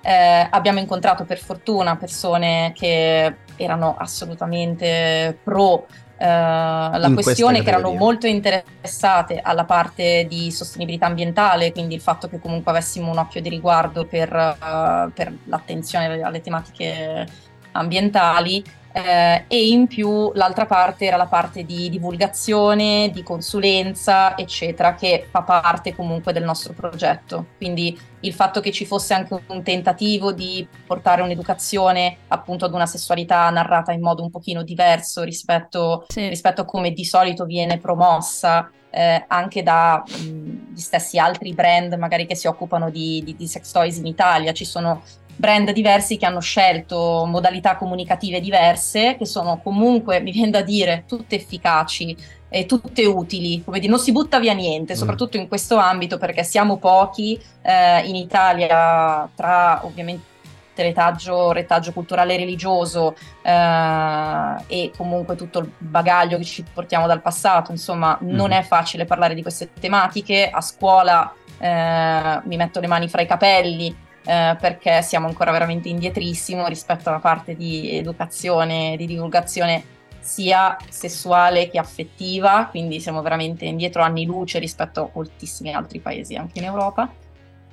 Eh, 0.08 0.48
abbiamo 0.52 0.78
incontrato 0.78 1.26
per 1.26 1.39
fortuna 1.39 1.96
persone 1.96 2.72
che 2.76 3.38
erano 3.56 3.96
assolutamente 3.98 5.36
pro 5.44 5.88
eh, 6.18 6.26
la 6.26 7.08
In 7.08 7.15
questione, 7.15 7.63
che 7.63 7.70
erano 7.70 7.91
molto 7.91 8.28
interessate 8.28 9.39
alla 9.41 9.65
parte 9.65 10.28
di 10.30 10.52
sostenibilità 10.52 11.08
ambientale, 11.08 11.72
quindi 11.72 11.96
il 11.96 12.02
fatto 12.02 12.30
che 12.30 12.39
comunque 12.39 12.72
avessimo 12.72 13.10
un 13.10 13.18
occhio 13.18 13.41
di 13.41 13.50
riguardo 13.50 14.06
per, 14.06 14.32
eh, 14.32 15.12
per 15.12 15.34
l'attenzione 15.46 16.22
alle 16.22 16.41
tematiche 16.41 17.28
ambientali. 17.72 18.63
Eh, 18.95 19.43
e 19.49 19.67
in 19.67 19.88
più 19.88 20.31
l'altra 20.36 20.65
parte 20.65 21.03
era 21.03 21.17
la 21.17 21.25
parte 21.25 21.65
di 21.65 21.89
divulgazione, 21.89 23.10
di 23.12 23.23
consulenza, 23.23 24.38
eccetera, 24.38 24.95
che 24.95 25.27
fa 25.29 25.41
parte 25.41 25.93
comunque 25.93 26.31
del 26.31 26.45
nostro 26.45 26.71
progetto. 26.71 27.47
Quindi 27.58 27.99
il 28.21 28.34
fatto 28.34 28.62
che 28.62 28.71
ci 28.71 28.86
fosse 28.86 29.13
anche 29.13 29.38
un 29.47 29.63
tentativo 29.63 30.31
di 30.31 30.65
portare 30.88 31.21
un'educazione 31.23 32.19
appunto 32.29 32.63
ad 32.63 32.73
una 32.73 32.86
sessualità 32.86 33.49
narrata 33.49 33.91
in 33.91 33.99
modo 33.99 34.23
un 34.23 34.31
pochino 34.31 34.63
diverso 34.63 35.23
rispetto, 35.23 36.05
Sì. 36.08 36.29
rispetto 36.29 36.62
a 36.62 36.65
come 36.65 36.91
di 36.91 37.03
solito 37.03 37.43
viene 37.43 37.77
promossa 37.77 38.71
eh, 38.91 39.25
anche 39.27 39.62
da 39.62 40.01
mh, 40.08 40.73
gli 40.73 40.79
stessi 40.79 41.19
altri 41.19 41.53
brand 41.53 41.93
magari 41.95 42.25
che 42.25 42.36
si 42.36 42.47
occupano 42.47 42.89
di, 42.89 43.21
di- 43.25 43.36
di 43.36 43.45
sex 43.45 43.69
toys 43.71 43.97
in 43.97 44.05
Italia. 44.05 44.53
Ci 44.53 44.63
sono 44.63 45.01
brand 45.36 45.71
diversi 45.71 46.17
che 46.17 46.26
hanno 46.26 46.39
scelto 46.39 47.26
modalità 47.28 47.76
comunicative 47.76 48.39
diverse, 48.39 49.15
che 49.17 49.26
sono 49.26 49.60
comunque, 49.62 50.19
mi 50.21 50.32
viene 50.32 50.52
da 50.52 50.62
dire, 50.62 51.04
tutte 51.08 51.36
efficaci 51.36 52.15
e 52.50 52.65
tutte 52.65 53.06
utili, 53.06 53.63
come 53.63 53.80
dire, 53.80 53.91
non 53.91 54.00
si 54.00 54.12
butta 54.12 54.39
via 54.39 54.54
niente, 54.54 54.93
Mm. 54.93 54.98
soprattutto 54.98 55.38
in 55.38 55.48
questo 55.48 55.76
ambito 55.78 56.17
perché 56.17 56.43
siamo 56.43 56.78
pochi 56.78 57.39
eh, 57.62 58.00
in 58.08 58.15
Italia 58.15 59.28
tra 59.36 59.82
ovviamente 59.86 60.34
retaggio, 60.78 61.52
retaggio 61.54 61.91
culturale 61.93 62.34
e 62.34 62.38
religioso 62.38 63.15
eh, 63.43 64.56
e 64.67 64.91
comunque 64.95 65.36
tutto 65.36 65.60
il 65.60 65.71
bagaglio 65.78 66.38
che 66.38 66.43
ci 66.43 66.63
portiamo 66.74 67.08
dal 67.08 67.21
passato, 67.21 67.71
insomma 67.71 68.17
non 68.21 68.52
Mhm. 68.52 68.58
è 68.58 68.62
facile 68.63 69.06
parlare 69.06 69.34
di 69.36 69.41
queste 69.41 69.69
tematiche, 69.80 70.50
a 70.50 70.62
scuola 70.62 71.34
eh, 71.58 72.41
mi 72.43 72.58
metto 72.58 72.80
le 72.82 72.88
mani 72.88 73.08
fra 73.08 73.21
i 73.21 73.26
capelli 73.28 73.95
eh, 74.26 74.58
perché 74.60 75.02
siamo 75.02 75.28
ancora 75.28 75.52
veramente 75.52 75.88
indietrissimo 75.90 76.68
rispetto 76.68 77.10
alla 77.10 77.20
parte 77.20 77.56
di 77.56 77.98
educazione, 77.98 78.96
di 78.98 79.06
divulgazione 79.06 79.84
sia 80.20 80.76
sessuale 80.90 81.70
che 81.70 81.78
affettiva, 81.78 82.68
quindi 82.72 83.00
siamo 83.00 83.22
veramente 83.22 83.66
indietro 83.66 84.02
anni 84.02 84.26
luce 84.26 84.58
rispetto 84.58 85.04
a 85.04 85.10
moltissimi 85.14 85.72
altri 85.72 86.00
paesi 86.00 86.36
anche 86.36 86.58
in 86.58 86.66
Europa. 86.66 87.08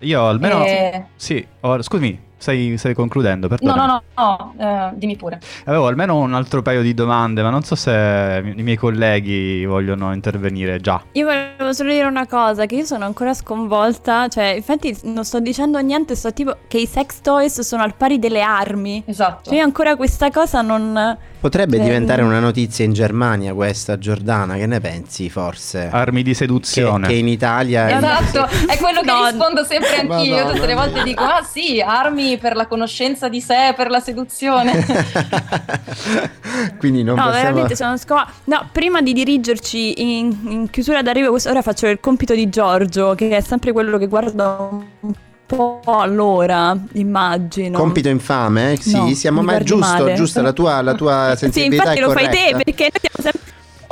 Io 0.00 0.26
almeno... 0.26 0.64
Eh, 0.64 1.06
Sì, 1.16 1.46
oh, 1.60 1.80
scusami, 1.80 2.20
stai, 2.42 2.74
stai 2.76 2.92
concludendo, 2.94 3.48
no, 3.60 3.74
no, 3.74 3.86
no, 3.86 4.02
no, 4.16 4.54
eh, 4.58 4.90
dimmi 4.94 5.16
pure. 5.16 5.40
Avevo 5.64 5.86
almeno 5.86 6.18
un 6.18 6.34
altro 6.34 6.60
paio 6.60 6.82
di 6.82 6.92
domande, 6.92 7.42
ma 7.42 7.50
non 7.50 7.62
so 7.62 7.74
se 7.76 8.42
i 8.56 8.62
miei 8.62 8.76
colleghi 8.76 9.64
vogliono 9.64 10.12
intervenire 10.12 10.80
già. 10.80 11.00
Io 11.12 11.24
volevo 11.26 11.72
solo 11.72 11.90
dire 11.92 12.06
una 12.06 12.26
cosa, 12.26 12.66
che 12.66 12.74
io 12.74 12.84
sono 12.84 13.04
ancora 13.04 13.32
sconvolta, 13.32 14.26
cioè 14.28 14.46
infatti 14.56 14.96
non 15.04 15.24
sto 15.24 15.38
dicendo 15.40 15.78
niente, 15.78 16.14
sto 16.16 16.32
tipo 16.32 16.56
che 16.66 16.78
i 16.78 16.86
sex 16.86 17.20
toys 17.20 17.60
sono 17.60 17.82
al 17.82 17.94
pari 17.94 18.18
delle 18.18 18.42
armi. 18.42 19.02
Esatto. 19.06 19.48
Cioè 19.48 19.58
io 19.58 19.64
ancora 19.64 19.94
questa 19.96 20.30
cosa 20.30 20.60
non... 20.62 21.16
Potrebbe 21.42 21.76
Eh, 21.76 21.80
diventare 21.80 22.22
mm. 22.22 22.26
una 22.26 22.38
notizia 22.38 22.84
in 22.84 22.92
Germania 22.92 23.52
questa, 23.52 23.98
Giordana, 23.98 24.54
che 24.54 24.66
ne 24.66 24.78
pensi 24.80 25.28
forse? 25.28 25.88
Armi 25.90 26.22
di 26.22 26.30
che, 26.30 26.36
seduzione. 26.36 27.08
che 27.08 27.14
in 27.14 27.26
Italia... 27.26 27.96
Esatto, 27.96 28.46
è 28.70 28.76
quello 28.78 29.00
che 29.00 29.10
No. 29.12 29.24
rispondo 29.26 29.64
sempre 29.64 29.96
anch'io. 29.96 30.34
Madonna 30.36 30.52
Tutte 30.52 30.66
le 30.66 30.74
volte 30.74 31.02
dico: 31.02 31.22
Ah, 31.22 31.42
sì, 31.42 31.80
armi 31.84 32.31
per 32.38 32.56
la 32.56 32.66
conoscenza 32.66 33.28
di 33.28 33.40
sé, 33.40 33.74
per 33.76 33.90
la 33.90 34.00
seduzione. 34.00 34.84
Quindi 36.78 37.02
non 37.02 37.16
no, 37.16 37.24
possiamo... 37.24 37.42
veramente 37.42 37.76
sono 37.76 37.96
sconvolta. 37.96 38.32
No, 38.44 38.68
prima 38.72 39.00
di 39.00 39.12
dirigerci 39.12 40.18
in, 40.18 40.36
in 40.46 40.70
chiusura 40.70 41.02
d'arrivo, 41.02 41.36
ora 41.46 41.62
faccio 41.62 41.86
il 41.86 42.00
compito 42.00 42.34
di 42.34 42.48
Giorgio, 42.48 43.14
che 43.14 43.28
è 43.36 43.40
sempre 43.40 43.72
quello 43.72 43.98
che 43.98 44.06
guarda 44.06 44.68
un 45.00 45.14
po' 45.46 45.80
all'ora, 45.84 46.76
immagino. 46.92 47.78
Compito 47.78 48.08
infame? 48.08 48.76
Sì, 48.80 48.96
No, 48.96 49.12
siamo 49.14 49.42
ma 49.42 49.58
giusto, 49.62 50.02
male. 50.02 50.14
giusta 50.14 50.40
la 50.42 50.52
tua, 50.52 50.80
la 50.80 50.94
tua 50.94 51.32
Sì, 51.36 51.38
sensibilità 51.44 51.92
infatti 51.92 51.98
è 51.98 52.02
lo 52.02 52.10
fai 52.10 52.28
te, 52.28 52.50
corretta. 52.50 52.58
perché 52.64 52.90
noi 52.92 53.00
siamo 53.00 53.30
sempre... 53.30 53.40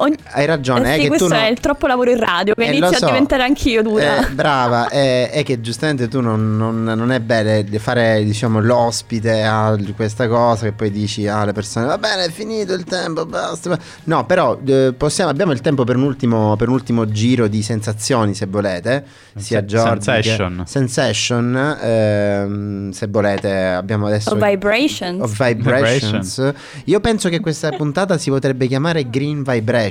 ogni- 0.02 0.16
Hai 0.32 0.46
ragione, 0.46 0.88
Eh 0.88 0.92
è 0.92 0.94
sì, 0.96 1.00
che 1.02 1.08
questo 1.08 1.26
tu 1.28 1.32
non- 1.34 1.42
è 1.42 1.48
il 1.48 1.60
troppo 1.60 1.86
lavoro 1.86 2.10
in 2.10 2.18
radio 2.18 2.54
che 2.54 2.62
Eh, 2.64 2.72
inizia 2.76 2.98
so. 2.98 3.04
a 3.06 3.08
diventare 3.08 3.42
anch'io 3.42 3.82
dura. 3.82 4.26
Eh, 4.26 4.30
brava, 4.30 4.88
è, 4.88 5.30
è 5.32 5.42
che 5.42 5.60
giustamente 5.60 6.08
tu 6.08 6.20
non, 6.20 6.56
non- 6.56 6.82
non 6.84 7.12
è 7.12 7.20
bene 7.20 7.64
di 7.64 7.78
fare 7.78 8.22
diciamo 8.24 8.60
l'ospite 8.60 9.42
a 9.42 9.76
questa 9.96 10.28
cosa 10.28 10.64
che 10.66 10.72
poi 10.72 10.90
dici 10.90 11.26
alle 11.26 11.52
persone 11.52 11.86
va 11.86 11.98
bene 11.98 12.24
è 12.24 12.30
finito 12.30 12.72
il 12.74 12.84
tempo, 12.84 13.24
basta. 13.26 13.78
No, 14.04 14.24
però 14.26 14.58
eh, 14.64 14.92
possiamo, 14.96 15.30
abbiamo 15.30 15.52
il 15.52 15.60
tempo 15.60 15.84
per 15.84 15.96
un, 15.96 16.02
ultimo, 16.02 16.56
per 16.56 16.68
un 16.68 16.74
ultimo 16.74 17.06
giro 17.06 17.46
di 17.48 17.62
sensazioni 17.62 18.34
se 18.34 18.46
volete, 18.46 19.04
sia 19.36 19.58
Sen- 19.58 19.66
Giorgi 19.66 20.10
che- 20.10 20.22
sensation. 20.22 20.62
Sensation, 20.66 21.76
ehm, 21.80 22.90
se 22.90 23.06
volete 23.08 23.52
abbiamo 23.54 24.06
adesso... 24.06 24.30
O 24.30 24.34
vibrations. 24.34 25.20
of 25.22 25.46
vibrations. 25.46 26.52
Io 26.84 27.00
penso 27.00 27.28
che 27.28 27.40
questa 27.40 27.70
puntata 27.70 28.18
si 28.18 28.30
potrebbe 28.30 28.66
chiamare 28.66 29.08
Green 29.08 29.42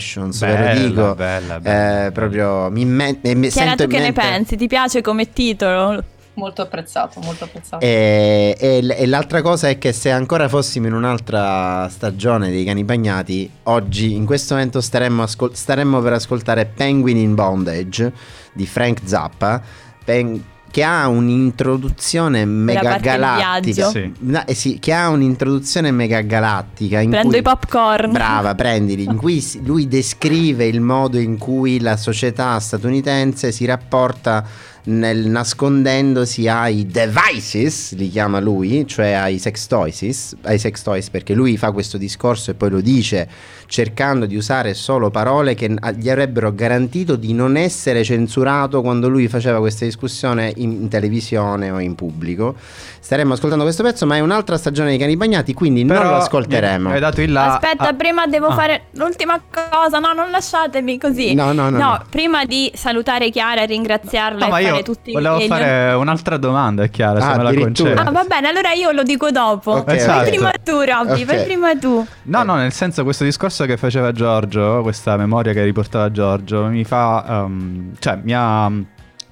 Vibrations, 0.04 0.40
ve 0.40 0.48
lo 0.48 0.56
Bella, 0.56 0.74
dico. 0.88 1.16
bella, 1.16 1.56
Eh, 1.58 1.60
bella. 1.60 2.12
proprio 2.12 2.70
mi, 2.70 2.86
me- 2.86 3.20
mi 3.22 3.50
Chiara, 3.50 3.70
sento 3.70 3.76
tu 3.76 3.84
in 3.84 3.90
che 3.90 3.98
ne 3.98 4.04
mente- 4.04 4.22
pensi? 4.22 4.56
Ti 4.56 4.68
piace 4.68 5.02
come 5.02 5.32
titolo? 5.32 6.04
molto 6.40 6.62
apprezzato, 6.62 7.20
molto 7.20 7.44
apprezzato. 7.44 7.84
E, 7.84 8.56
e 8.58 8.82
l- 8.82 8.96
e 8.98 9.06
l'altra 9.08 9.42
cosa 9.42 9.68
è 9.68 9.78
che 9.78 9.92
se 9.92 10.10
ancora 10.10 10.48
fossimo 10.48 10.88
in 10.88 10.94
un'altra 10.94 11.86
stagione 11.90 12.50
dei 12.50 12.64
cani 12.64 12.86
bagnati, 12.86 13.50
oggi 13.64 14.14
in 14.16 14.26
questo 14.26 14.54
momento 14.54 14.80
staremmo, 14.80 15.22
ascol- 15.24 15.54
staremmo 15.54 16.00
per 16.00 16.14
ascoltare 16.14 16.66
Penguin 16.66 17.18
in 17.18 17.36
Bondage 17.36 18.14
di 18.54 18.66
Frank 18.66 19.02
Zappa, 19.04 19.62
pen- 20.06 20.42
che 20.72 20.84
ha 20.84 21.08
un'introduzione 21.08 22.46
mega 22.46 22.98
galattica. 22.98 23.90
Sì. 23.90 24.12
No, 24.20 24.46
eh 24.46 24.54
sì, 24.54 24.80
che 24.80 24.94
ha 24.94 25.10
un'introduzione 25.10 25.92
mega 25.92 26.22
galattica. 26.22 27.00
In 27.00 27.10
Prendo 27.10 27.30
cui- 27.30 27.40
i 27.40 27.42
popcorn. 27.42 28.12
Brava, 28.12 28.56
prendili. 28.56 29.04
In 29.04 29.16
cui 29.16 29.44
lui 29.64 29.88
descrive 29.88 30.66
il 30.66 30.82
modo 30.82 31.18
in 31.18 31.38
cui 31.38 31.80
la 31.80 31.98
società 31.98 32.60
statunitense 32.60 33.52
si 33.52 33.66
rapporta 33.66 34.46
nel 34.86 35.28
nascondendosi 35.28 36.48
ai 36.48 36.86
devices, 36.86 37.96
li 37.96 38.10
chiama 38.10 38.40
lui, 38.40 38.86
cioè 38.88 39.12
ai 39.12 39.38
sex 39.40 39.68
toys, 39.68 40.36
ai 40.44 40.58
sex 40.58 40.82
toys, 40.82 41.10
perché 41.10 41.34
lui 41.34 41.58
fa 41.58 41.72
questo 41.72 41.98
discorso 41.98 42.52
e 42.52 42.54
poi 42.54 42.70
lo 42.70 42.82
dice 42.82 43.28
cercando 43.70 44.26
di 44.26 44.36
usare 44.36 44.74
solo 44.74 45.12
parole 45.12 45.54
che 45.54 45.74
gli 45.96 46.10
avrebbero 46.10 46.54
garantito 46.54 47.16
di 47.16 47.34
non 47.34 47.56
essere 47.56 48.04
censurato 48.04 48.82
quando 48.82 49.08
lui 49.08 49.28
faceva 49.28 49.60
questa 49.60 49.86
discussione 49.86 50.52
in, 50.58 50.72
in 50.72 50.90
televisione 50.90 51.70
o 51.70 51.80
in 51.80 51.94
pubblico. 51.96 52.56
Staremmo 53.00 53.34
ascoltando 53.34 53.64
questo 53.64 53.84
pezzo, 53.84 54.06
ma 54.06 54.18
è 54.18 54.20
un'altra 54.20 54.58
stagione 54.58 54.90
dei 54.90 54.98
cani 54.98 55.16
bagnati, 55.16 55.54
quindi 55.54 55.84
non 55.84 55.98
Però 55.98 56.10
lo 56.10 56.16
ascolteremo. 56.18 56.90
mi 56.90 56.96
Hai 56.96 57.00
dato 57.00 57.22
il 57.22 57.32
là. 57.32 57.54
Aspetta, 57.54 57.88
ah, 57.88 57.94
prima 57.94 58.28
devo 58.28 58.48
ah. 58.48 58.56
fare 58.56 58.84
l'ultima 58.92 59.40
cosa. 59.50 60.00
No, 60.00 60.14
non 60.14 60.32
lasciatemi 60.32 60.98
così. 60.98 61.34
No, 61.34 61.54
no, 61.54 61.70
no, 61.70 61.78
no. 61.78 62.06
prima 62.10 62.46
di 62.46 62.72
salutare 62.74 63.30
Chiara 63.30 63.62
e 63.62 63.66
ringraziarla 63.68 64.48
No, 64.48 64.58
e 64.58 64.64
fare 64.64 64.78
io 64.78 64.79
tutti 64.84 65.12
volevo 65.12 65.40
fare 65.42 65.94
un'altra 65.94 66.38
domanda, 66.38 66.84
è 66.84 66.90
chiaro, 66.90 67.18
Ah, 67.20 67.22
se 67.22 67.38
me 67.38 67.44
la 67.44 67.50
addirittura. 67.50 67.90
concedi. 67.96 68.08
Ah, 68.10 68.12
va 68.12 68.24
bene, 68.28 68.48
allora 68.48 68.72
io 68.74 68.92
lo 68.92 69.04
dico 69.04 69.30
dopo. 69.32 69.72
Ok, 69.72 69.86
Fai 69.86 69.96
Esatto. 69.98 70.30
prima 70.30 70.52
tu, 70.64 70.72
Robby, 70.82 71.22
Ok. 71.22 71.26
fai 71.26 71.44
prima 71.44 71.76
tu. 71.78 72.06
No, 72.24 72.44
no, 72.44 72.56
nel 72.56 72.72
senso 72.74 73.04
questo 73.04 73.24
discorso 73.24 73.66
che 73.66 73.78
faceva 73.78 74.12
Giorgio, 74.12 74.82
questa 74.82 75.18
memoria 75.18 75.54
che 75.54 75.64
riportava 75.64 76.12
Giorgio, 76.12 76.66
mi 76.66 76.84
fa... 76.84 77.44
um, 77.46 77.92
cioè, 78.00 78.20
mi 78.22 78.34
ha 78.36 78.72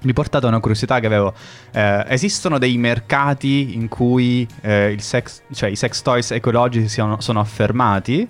riportato 0.00 0.46
una 0.46 0.60
curiosità 0.60 1.00
che 1.00 1.06
avevo. 1.06 1.34
Eh, 1.72 2.04
esistono 2.08 2.58
dei 2.58 2.76
mercati 2.76 3.74
in 3.74 3.88
cui 3.88 4.46
eh, 4.60 4.90
il 4.92 5.00
sex, 5.02 5.42
cioè, 5.52 5.70
i 5.70 5.76
sex 5.76 6.02
toys 6.02 6.30
ecologici 6.30 6.88
siano- 6.88 7.20
sono 7.20 7.40
affermati? 7.40 8.28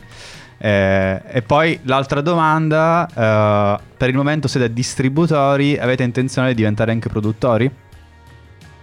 Eh, 0.59 1.23
e 1.25 1.43
poi 1.43 1.79
l'altra 1.85 2.21
domanda, 2.21 3.07
eh, 3.07 3.85
per 3.97 4.09
il 4.09 4.17
momento 4.17 4.49
siete 4.49 4.73
distributori, 4.73 5.79
avete 5.79 6.03
intenzione 6.03 6.49
di 6.49 6.55
diventare 6.55 6.91
anche 6.91 7.09
produttori? 7.09 7.71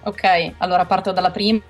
Ok, 0.04 0.54
allora 0.58 0.86
parto 0.86 1.12
dalla 1.12 1.32
prima. 1.32 1.62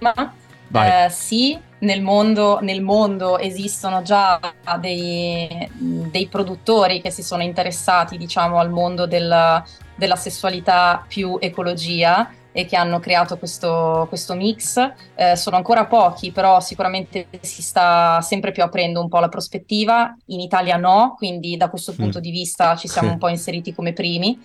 Eh, 0.71 1.09
sì, 1.09 1.57
nel 1.79 2.01
mondo, 2.01 2.59
nel 2.61 2.81
mondo, 2.81 3.37
esistono 3.37 4.01
già 4.01 4.39
dei, 4.79 5.69
dei, 5.71 6.27
produttori 6.27 7.01
che 7.01 7.11
si 7.11 7.23
sono 7.23 7.43
interessati, 7.43 8.17
diciamo, 8.17 8.59
al 8.59 8.69
mondo 8.69 9.05
della, 9.05 9.63
della 9.95 10.15
sessualità 10.15 11.03
più 11.07 11.37
ecologia 11.39 12.29
e 12.57 12.63
che 12.65 12.77
hanno 12.77 12.99
creato 13.01 13.37
questo, 13.37 14.05
questo 14.07 14.33
mix. 14.33 14.77
Eh, 15.13 15.35
sono 15.35 15.57
ancora 15.57 15.87
pochi, 15.87 16.31
però 16.31 16.61
sicuramente 16.61 17.27
si 17.41 17.61
sta 17.61 18.21
sempre 18.21 18.53
più 18.53 18.63
aprendo 18.63 19.01
un 19.01 19.09
po' 19.09 19.19
la 19.19 19.27
prospettiva. 19.27 20.15
In 20.27 20.39
Italia 20.39 20.77
no, 20.77 21.15
quindi 21.17 21.57
da 21.57 21.69
questo 21.69 21.93
punto 21.93 22.19
mm. 22.19 22.21
di 22.21 22.31
vista 22.31 22.77
ci 22.77 22.87
siamo 22.87 23.09
sì. 23.09 23.13
un 23.15 23.19
po' 23.19 23.27
inseriti 23.27 23.73
come 23.73 23.91
primi. 23.91 24.39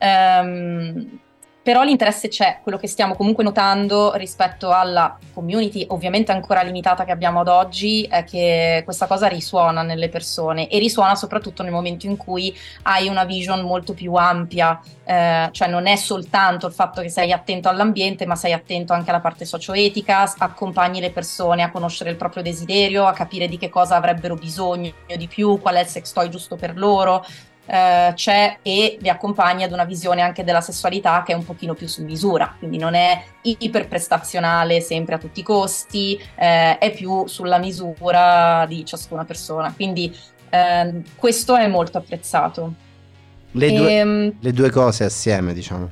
Um, 0.00 1.20
però 1.64 1.82
l'interesse 1.82 2.28
c'è, 2.28 2.58
quello 2.62 2.76
che 2.76 2.86
stiamo 2.86 3.14
comunque 3.14 3.42
notando 3.42 4.12
rispetto 4.16 4.70
alla 4.70 5.16
community 5.32 5.86
ovviamente 5.88 6.30
ancora 6.30 6.60
limitata 6.60 7.04
che 7.04 7.10
abbiamo 7.10 7.40
ad 7.40 7.48
oggi 7.48 8.02
è 8.02 8.22
che 8.22 8.82
questa 8.84 9.06
cosa 9.06 9.28
risuona 9.28 9.80
nelle 9.80 10.10
persone 10.10 10.68
e 10.68 10.78
risuona 10.78 11.14
soprattutto 11.14 11.62
nel 11.62 11.72
momento 11.72 12.04
in 12.04 12.18
cui 12.18 12.54
hai 12.82 13.08
una 13.08 13.24
vision 13.24 13.62
molto 13.62 13.94
più 13.94 14.12
ampia, 14.12 14.78
eh, 15.04 15.48
cioè 15.52 15.66
non 15.68 15.86
è 15.86 15.96
soltanto 15.96 16.66
il 16.66 16.74
fatto 16.74 17.00
che 17.00 17.08
sei 17.08 17.32
attento 17.32 17.70
all'ambiente 17.70 18.26
ma 18.26 18.36
sei 18.36 18.52
attento 18.52 18.92
anche 18.92 19.08
alla 19.08 19.20
parte 19.20 19.46
socio-etica, 19.46 20.30
accompagni 20.36 21.00
le 21.00 21.12
persone 21.12 21.62
a 21.62 21.70
conoscere 21.70 22.10
il 22.10 22.16
proprio 22.16 22.42
desiderio, 22.42 23.06
a 23.06 23.14
capire 23.14 23.48
di 23.48 23.56
che 23.56 23.70
cosa 23.70 23.96
avrebbero 23.96 24.34
bisogno 24.34 24.92
di 25.16 25.28
più, 25.28 25.58
qual 25.62 25.76
è 25.76 25.80
il 25.80 25.86
sex 25.86 26.12
toy 26.12 26.28
giusto 26.28 26.56
per 26.56 26.76
loro, 26.76 27.24
eh, 27.66 28.12
c'è 28.14 28.58
e 28.62 28.98
vi 29.00 29.08
accompagna 29.08 29.66
ad 29.66 29.72
una 29.72 29.84
visione 29.84 30.20
anche 30.20 30.44
della 30.44 30.60
sessualità 30.60 31.22
che 31.24 31.32
è 31.32 31.34
un 31.34 31.44
pochino 31.44 31.74
più 31.74 31.86
su 31.86 32.04
misura, 32.04 32.54
quindi 32.58 32.78
non 32.78 32.94
è 32.94 33.22
iperprestazionale 33.42 34.80
sempre 34.80 35.14
a 35.14 35.18
tutti 35.18 35.40
i 35.40 35.42
costi, 35.42 36.18
eh, 36.36 36.78
è 36.78 36.92
più 36.92 37.26
sulla 37.26 37.58
misura 37.58 38.66
di 38.66 38.84
ciascuna 38.84 39.24
persona. 39.24 39.72
Quindi 39.74 40.14
eh, 40.50 41.02
questo 41.16 41.56
è 41.56 41.66
molto 41.66 41.98
apprezzato. 41.98 42.74
Le 43.52 43.72
due, 43.72 43.88
e, 43.88 43.94
ehm, 43.94 44.36
le 44.40 44.52
due 44.52 44.70
cose 44.70 45.04
assieme, 45.04 45.52
diciamo. 45.52 45.90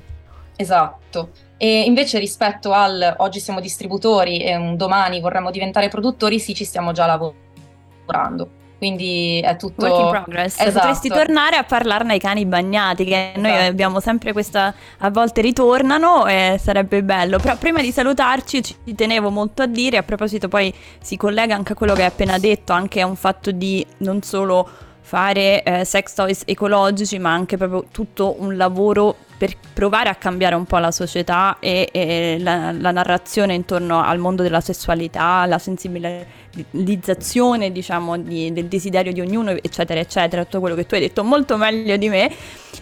Esatto. 0.57 1.31
E 1.57 1.83
invece 1.83 2.19
rispetto 2.19 2.73
al 2.73 3.15
oggi 3.19 3.39
siamo 3.39 3.61
distributori 3.61 4.43
e 4.43 4.57
un 4.57 4.77
domani 4.77 5.21
vorremmo 5.21 5.51
diventare 5.51 5.89
produttori, 5.89 6.41
sì, 6.41 6.55
ci 6.55 6.65
stiamo 6.65 6.93
già 6.93 7.07
lavorando 7.07 8.61
quindi 8.83 9.39
è 9.39 9.55
tutto 9.55 9.87
work 9.87 10.01
in 10.01 10.11
progress. 10.11 10.59
Esatto. 10.59 10.89
Potresti 10.89 11.09
tornare 11.09 11.55
a 11.55 11.63
parlarne 11.63 12.15
ai 12.15 12.19
cani 12.19 12.45
bagnati 12.45 13.05
che 13.05 13.31
esatto. 13.31 13.41
noi 13.41 13.67
abbiamo 13.67 14.01
sempre 14.01 14.33
questa 14.33 14.75
a 14.99 15.09
volte 15.09 15.41
ritornano 15.41 16.27
e 16.27 16.59
sarebbe 16.61 17.05
bello. 17.05 17.39
Però 17.39 17.57
prima 17.57 17.81
di 17.81 17.93
salutarci 17.93 18.61
ci 18.61 18.77
tenevo 18.97 19.31
molto 19.31 19.63
a 19.63 19.67
dire 19.67 19.99
a 19.99 20.03
proposito 20.03 20.49
poi 20.49 20.75
si 21.01 21.17
collega 21.17 21.55
anche 21.55 21.75
a 21.75 21.77
quello 21.77 21.95
che 21.95 22.01
hai 22.01 22.09
appena 22.09 22.39
detto, 22.39 22.73
anche 22.73 23.01
a 23.01 23.07
un 23.07 23.15
fatto 23.15 23.53
di 23.53 23.87
non 23.99 24.21
solo 24.23 24.69
fare 25.01 25.63
eh, 25.63 25.85
sex 25.85 26.15
toys 26.15 26.43
ecologici, 26.45 27.21
ma 27.21 27.33
anche 27.33 27.57
proprio 27.57 27.85
tutto 27.93 28.35
un 28.41 28.57
lavoro 28.57 29.15
per 29.43 29.57
provare 29.73 30.09
a 30.09 30.15
cambiare 30.15 30.55
un 30.55 30.67
po' 30.67 30.79
la 30.79 30.93
società 30.93 31.57
e, 31.59 31.89
e 31.91 32.37
la, 32.39 32.71
la, 32.71 32.93
narrazione 32.93 33.55
intorno 33.55 34.01
al 34.01 34.19
mondo 34.19 34.45
della 34.45 34.61
sessualità, 34.61 35.45
la 35.47 35.59
sensibilizzazione, 35.59 37.73
diciamo, 37.73 38.17
di, 38.19 38.53
del 38.53 38.67
desiderio 38.67 39.13
di 39.13 39.21
ognuno, 39.21 39.51
eccetera, 39.51 39.99
eccetera, 39.99 40.45
tutto 40.45 40.61
quello 40.61 40.77
che 40.77 40.87
tu 40.87 40.95
hai 40.95 41.01
detto 41.01 41.25
molto 41.25 41.57
meglio 41.57 41.97
di 41.97 42.09
me. 42.09 42.33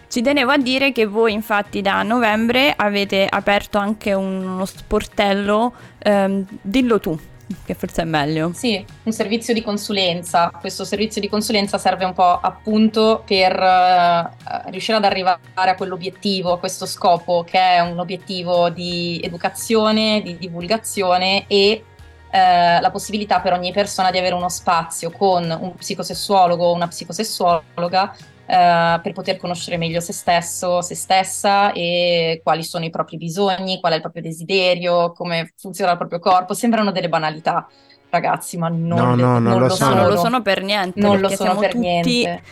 Ci 0.07 0.21
tenevo 0.21 0.51
a 0.51 0.59
dire 0.59 0.93
che 0.93 1.07
voi 1.07 1.33
infatti 1.33 1.81
da 1.81 2.03
novembre 2.03 2.75
avete 2.77 3.27
aperto 3.27 3.79
anche 3.79 4.13
uno 4.13 4.67
sportello, 4.67 5.73
ehm, 5.97 6.45
dillo 6.61 7.01
tu 7.01 7.19
che 7.65 7.75
forse 7.75 8.03
è 8.03 8.05
meglio. 8.05 8.53
Sì, 8.55 8.85
un 9.03 9.13
servizio 9.13 9.55
di 9.55 9.63
consulenza. 9.63 10.51
Questo 10.61 10.85
servizio 10.85 11.21
di 11.21 11.29
consulenza 11.29 11.79
serve 11.79 12.05
un 12.05 12.13
po' 12.13 12.39
appunto 12.41 13.23
per 13.27 13.59
uh, 13.59 14.71
riuscire 14.71 14.97
ad 14.97 15.05
arrivare 15.05 15.41
a 15.55 15.75
quell'obiettivo, 15.75 16.53
a 16.53 16.59
questo 16.59 16.87
scopo, 16.87 17.45
che 17.45 17.59
è 17.59 17.81
un 17.81 17.99
obiettivo 17.99 18.71
di 18.71 19.21
educazione, 19.23 20.23
di 20.23 20.39
divulgazione 20.39 21.45
e 21.47 21.85
uh, 22.31 22.81
la 22.81 22.91
possibilità 22.93 23.41
per 23.41 23.53
ogni 23.53 23.73
persona 23.73 24.11
di 24.11 24.19
avere 24.19 24.35
uno 24.35 24.49
spazio 24.49 25.11
con 25.11 25.45
un 25.45 25.75
psicosessuologo 25.75 26.65
o 26.65 26.75
una 26.75 26.89
psicosessuologa 26.89 28.17
Uh, 28.51 29.01
per 29.01 29.13
poter 29.13 29.37
conoscere 29.37 29.77
meglio 29.77 30.01
se 30.01 30.13
stesso, 30.13 30.83
se 30.83 30.97
stessa 30.97 31.71
e 31.71 32.41
quali 32.43 32.65
sono 32.65 32.85
i 32.85 32.91
propri 32.91 33.17
bisogni, 33.17 33.79
qual 33.79 33.93
è 33.93 33.95
il 33.97 34.01
proprio 34.01 34.23
desiderio, 34.23 35.13
come 35.13 35.53
funziona 35.57 35.93
il 35.93 35.99
proprio 35.99 36.19
corpo. 36.19 36.53
Sembrano 36.53 36.91
delle 36.91 37.09
banalità, 37.09 37.69
ragazzi, 38.09 38.57
ma 38.59 38.69
non, 38.69 38.89
no, 38.89 39.15
le, 39.15 39.23
no, 39.23 39.33
non, 39.39 39.43
non, 39.45 39.61
lo, 39.61 39.69
sono. 39.69 39.95
non 39.95 40.09
lo 40.09 40.17
sono 40.17 40.43
per 40.43 40.63
niente. 40.63 40.99
Non 40.99 41.21
lo 41.21 41.29
sono 41.29 41.55
per 41.57 41.77
niente. 41.77 42.43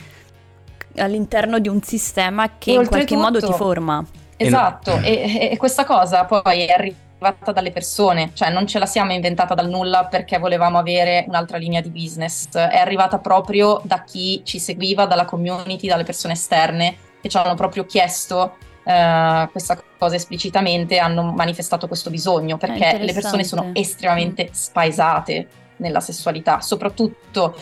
All'interno 0.98 1.58
di 1.58 1.68
un 1.68 1.82
sistema 1.82 2.58
che 2.58 2.70
e 2.70 2.74
in 2.74 2.86
qualche 2.86 3.16
modo 3.16 3.40
ti 3.40 3.52
forma. 3.52 4.04
Esatto, 4.36 4.98
e, 4.98 5.48
e, 5.50 5.56
questa 5.56 5.84
cosa 5.84 6.24
poi 6.26 6.64
è 6.64 6.72
arrivata 6.72 7.07
arrivata 7.18 7.52
dalle 7.52 7.72
persone, 7.72 8.30
cioè 8.34 8.50
non 8.50 8.66
ce 8.66 8.78
la 8.78 8.86
siamo 8.86 9.12
inventata 9.12 9.54
dal 9.54 9.68
nulla 9.68 10.06
perché 10.06 10.38
volevamo 10.38 10.78
avere 10.78 11.24
un'altra 11.26 11.58
linea 11.58 11.80
di 11.80 11.90
business, 11.90 12.50
è 12.52 12.76
arrivata 12.76 13.18
proprio 13.18 13.80
da 13.84 14.04
chi 14.04 14.42
ci 14.44 14.58
seguiva, 14.58 15.06
dalla 15.06 15.24
community, 15.24 15.88
dalle 15.88 16.04
persone 16.04 16.34
esterne 16.34 16.96
che 17.20 17.28
ci 17.28 17.36
hanno 17.36 17.54
proprio 17.54 17.84
chiesto 17.84 18.56
uh, 18.84 19.50
questa 19.50 19.82
cosa 19.98 20.14
esplicitamente, 20.14 20.98
hanno 20.98 21.32
manifestato 21.32 21.88
questo 21.88 22.10
bisogno 22.10 22.56
perché 22.56 22.98
le 23.00 23.12
persone 23.12 23.42
sono 23.42 23.70
estremamente 23.72 24.50
spaesate 24.52 25.48
nella 25.78 26.00
sessualità, 26.00 26.60
soprattutto 26.60 27.56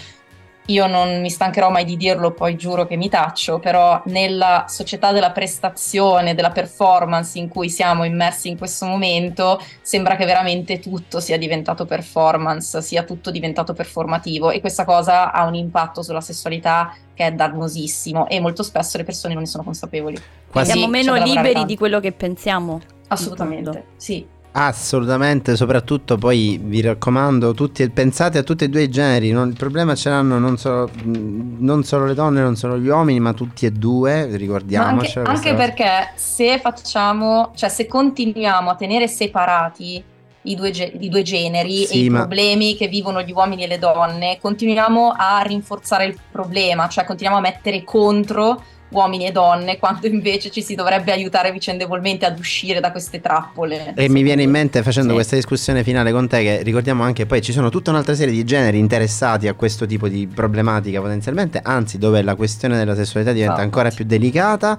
io 0.66 0.86
non 0.86 1.20
mi 1.20 1.30
stancherò 1.30 1.70
mai 1.70 1.84
di 1.84 1.96
dirlo, 1.96 2.32
poi 2.32 2.56
giuro 2.56 2.86
che 2.86 2.96
mi 2.96 3.08
taccio, 3.08 3.58
però 3.58 4.00
nella 4.06 4.64
società 4.68 5.12
della 5.12 5.30
prestazione, 5.30 6.34
della 6.34 6.50
performance 6.50 7.38
in 7.38 7.48
cui 7.48 7.70
siamo 7.70 8.04
immersi 8.04 8.48
in 8.48 8.58
questo 8.58 8.86
momento, 8.86 9.60
sembra 9.80 10.16
che 10.16 10.24
veramente 10.24 10.78
tutto 10.78 11.20
sia 11.20 11.38
diventato 11.38 11.84
performance, 11.84 12.82
sia 12.82 13.04
tutto 13.04 13.30
diventato 13.30 13.74
performativo 13.74 14.50
e 14.50 14.60
questa 14.60 14.84
cosa 14.84 15.32
ha 15.32 15.44
un 15.44 15.54
impatto 15.54 16.02
sulla 16.02 16.20
sessualità 16.20 16.94
che 17.14 17.26
è 17.26 17.32
dannosissimo 17.32 18.28
e 18.28 18.40
molto 18.40 18.62
spesso 18.62 18.98
le 18.98 19.04
persone 19.04 19.34
non 19.34 19.44
ne 19.44 19.48
sono 19.48 19.62
consapevoli. 19.62 20.20
Quasi 20.50 20.72
siamo 20.72 20.88
meno 20.88 21.14
liberi 21.14 21.64
di 21.64 21.76
quello 21.76 22.00
che 22.00 22.12
pensiamo. 22.12 22.80
Assolutamente, 23.08 23.84
sì. 23.96 24.34
Assolutamente, 24.58 25.54
soprattutto 25.54 26.16
poi 26.16 26.58
vi 26.62 26.80
raccomando, 26.80 27.52
tutti, 27.52 27.86
pensate 27.90 28.38
a 28.38 28.42
tutti 28.42 28.64
e 28.64 28.70
due 28.70 28.84
i 28.84 28.88
generi, 28.88 29.30
non, 29.30 29.50
il 29.50 29.56
problema 29.56 29.94
ce 29.94 30.08
l'hanno 30.08 30.38
non 30.38 30.56
solo, 30.56 30.88
non 31.04 31.84
solo, 31.84 32.06
le 32.06 32.14
donne, 32.14 32.40
non 32.40 32.56
solo 32.56 32.78
gli 32.78 32.88
uomini, 32.88 33.20
ma 33.20 33.34
tutti 33.34 33.66
e 33.66 33.70
due, 33.70 34.34
ricordiamoci. 34.34 35.18
Anche, 35.18 35.30
anche 35.30 35.54
perché 35.54 36.12
se 36.14 36.58
facciamo, 36.58 37.52
cioè 37.54 37.68
se 37.68 37.86
continuiamo 37.86 38.70
a 38.70 38.74
tenere 38.76 39.08
separati 39.08 40.02
i 40.44 40.54
due, 40.54 40.70
i 40.70 41.08
due 41.10 41.22
generi 41.22 41.84
sì, 41.84 41.92
e 41.92 42.04
i 42.04 42.08
ma... 42.08 42.20
problemi 42.20 42.76
che 42.76 42.88
vivono 42.88 43.20
gli 43.20 43.32
uomini 43.32 43.64
e 43.64 43.66
le 43.66 43.78
donne, 43.78 44.38
continuiamo 44.40 45.12
a 45.14 45.42
rinforzare 45.42 46.06
il 46.06 46.18
problema, 46.32 46.88
cioè 46.88 47.04
continuiamo 47.04 47.38
a 47.38 47.42
mettere 47.42 47.84
contro 47.84 48.62
uomini 48.90 49.26
e 49.26 49.32
donne, 49.32 49.78
quando 49.80 50.06
invece 50.06 50.50
ci 50.50 50.62
si 50.62 50.74
dovrebbe 50.74 51.12
aiutare 51.12 51.52
vicendevolmente 51.52 52.26
ad 52.26 52.38
uscire 52.38 52.80
da 52.80 52.90
queste 52.90 53.20
trappole. 53.20 53.94
E 53.94 54.08
mi 54.08 54.22
viene 54.22 54.42
in 54.42 54.50
mente 54.50 54.82
facendo 54.82 55.10
sì. 55.10 55.14
questa 55.14 55.36
discussione 55.36 55.82
finale 55.82 56.12
con 56.12 56.28
te 56.28 56.42
che 56.42 56.62
ricordiamo 56.62 57.02
anche 57.02 57.26
poi 57.26 57.42
ci 57.42 57.52
sono 57.52 57.70
tutta 57.70 57.90
un'altra 57.90 58.14
serie 58.14 58.32
di 58.32 58.44
generi 58.44 58.78
interessati 58.78 59.48
a 59.48 59.54
questo 59.54 59.86
tipo 59.86 60.08
di 60.08 60.26
problematica 60.26 61.00
potenzialmente, 61.00 61.60
anzi 61.62 61.98
dove 61.98 62.22
la 62.22 62.34
questione 62.34 62.76
della 62.76 62.94
sessualità 62.94 63.32
diventa 63.32 63.54
esatto. 63.54 63.66
ancora 63.66 63.90
più 63.90 64.04
delicata, 64.04 64.76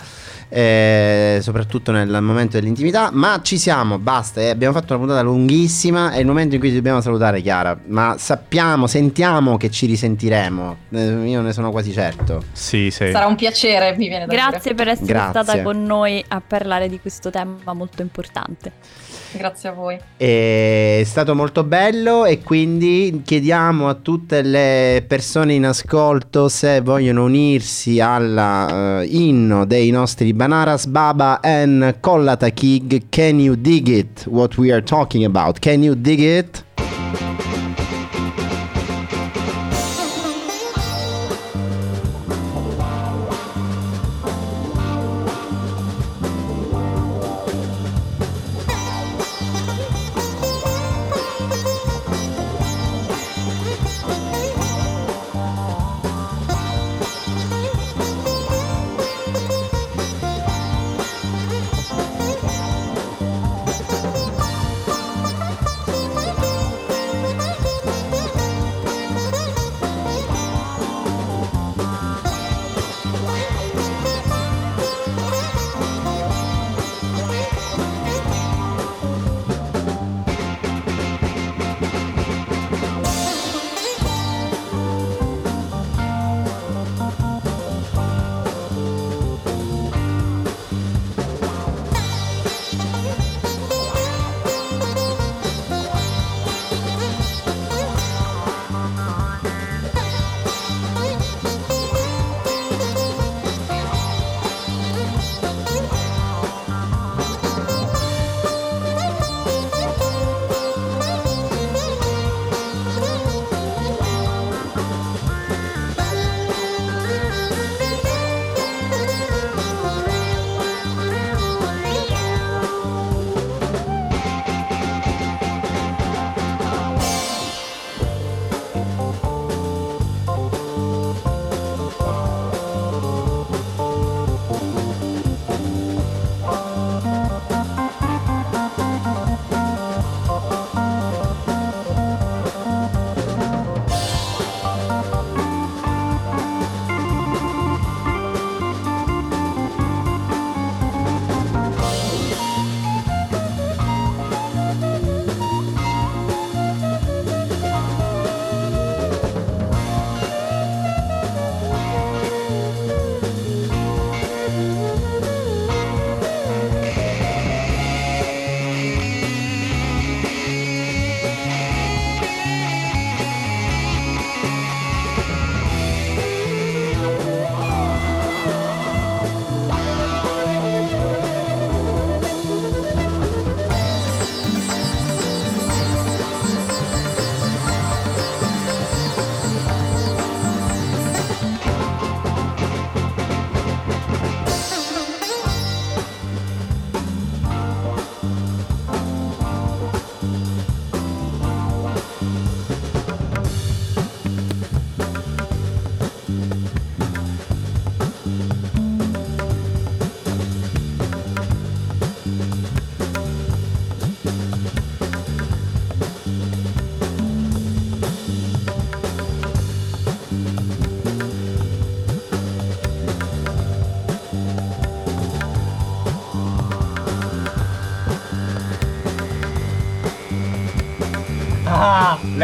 eh, 0.50 1.40
soprattutto 1.42 1.92
nel 1.92 2.22
momento 2.22 2.60
dell'intimità, 2.60 3.10
ma 3.12 3.40
ci 3.44 3.58
siamo, 3.58 4.00
basta, 4.00 4.42
eh, 4.42 4.50
abbiamo 4.50 4.74
fatto 4.74 4.94
una 4.94 5.04
puntata 5.04 5.22
lunghissima, 5.22 6.12
è 6.12 6.20
il 6.20 6.26
momento 6.26 6.56
in 6.56 6.60
cui 6.60 6.70
ci 6.70 6.76
dobbiamo 6.76 7.02
salutare 7.02 7.42
Chiara, 7.42 7.78
ma 7.88 8.16
sappiamo, 8.18 8.88
sentiamo 8.88 9.58
che 9.58 9.70
ci 9.70 9.86
risentiremo, 9.86 10.78
eh, 10.92 11.06
io 11.26 11.42
ne 11.42 11.54
sono 11.54 11.72
quasi 11.72 11.92
certo. 11.92 12.44
Sì, 12.52 12.90
sì. 12.92 13.12
Sarà 13.12 13.26
un 13.26 13.36
piacere 13.36 13.96
mi 13.98 14.08
viene 14.08 14.26
da 14.26 14.34
Grazie 14.34 14.74
dire. 14.74 14.76
per 14.76 14.88
essere 14.90 15.08
Grazie. 15.08 15.44
stata 15.44 15.62
con 15.62 15.84
noi 15.84 16.24
a 16.28 16.42
parlare 16.46 16.88
di 16.88 17.00
questo 17.00 17.30
tema 17.30 17.74
molto 17.74 18.02
importante. 18.02 18.72
Grazie 19.34 19.70
a 19.70 19.72
voi. 19.74 20.00
È 20.16 21.02
stato 21.06 21.36
molto 21.36 21.64
bello 21.64 22.26
e 22.26 22.42
quindi 22.42 23.22
chiediamo 23.24 23.90
a 23.90 23.94
tutte 23.96 24.42
le 24.42 25.04
persone 25.08 25.54
in 25.54 25.66
ascolto 25.66 26.48
se 26.48 26.82
vogliono 26.82 27.26
unirsi 27.26 28.00
alla 28.00 29.02
uh, 29.02 29.06
inno 29.06 29.66
dei 29.66 29.90
nostri 29.90 30.34
Banaras 30.34 30.86
Baba 30.86 31.40
and 31.42 32.00
Collata 32.00 32.50
Kig 32.50 33.10
Can 33.10 33.40
you 33.40 33.56
dig 33.56 33.88
it? 33.88 34.26
What 34.28 34.58
we 34.58 34.72
are 34.72 34.84
talking 34.84 35.26
about. 35.26 35.60
Can 35.60 35.84
you 35.84 35.96
dig 35.96 36.20
it? 36.20 36.66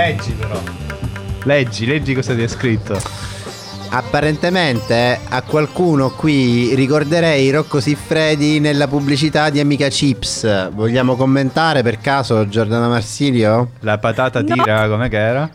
Leggi 0.06 0.32
però. 0.34 0.62
Leggi, 1.46 1.86
leggi 1.86 2.14
cosa 2.14 2.34
ti 2.36 2.42
è 2.44 2.48
scritto. 2.48 3.00
Apparentemente 3.90 5.20
a 5.30 5.42
qualcuno 5.44 6.10
qui 6.10 6.74
ricorderei 6.74 7.50
Rocco 7.52 7.80
Siffredi 7.80 8.60
nella 8.60 8.88
pubblicità 8.88 9.50
di 9.50 9.60
Amica 9.60 9.88
Chips. 9.88 10.72
Vogliamo 10.72 11.16
commentare 11.16 11.84
per 11.84 12.00
caso 12.00 12.48
Giordana 12.50 12.88
Marsilio? 12.88 13.72
La 13.82 14.00
patata 14.00 14.42
No. 14.42 14.54
tira 14.56 14.88
come 14.90 15.10
che 15.10 15.18
era? 15.18 15.50